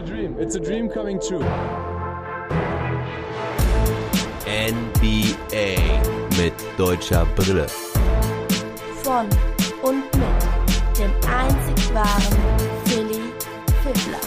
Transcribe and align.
a 0.00 0.02
dream. 0.02 0.36
It's 0.38 0.54
a 0.54 0.60
dream 0.60 0.88
coming 0.88 1.20
true. 1.20 1.44
NBA 4.46 5.76
mit 6.38 6.54
deutscher 6.78 7.26
Brille. 7.36 7.66
Von 9.02 9.28
und 9.82 10.04
mit 10.16 10.98
dem 10.98 11.12
einzig 11.28 11.94
wahren 11.94 12.38
Philly 12.86 13.20
Fiddler. 13.82 14.20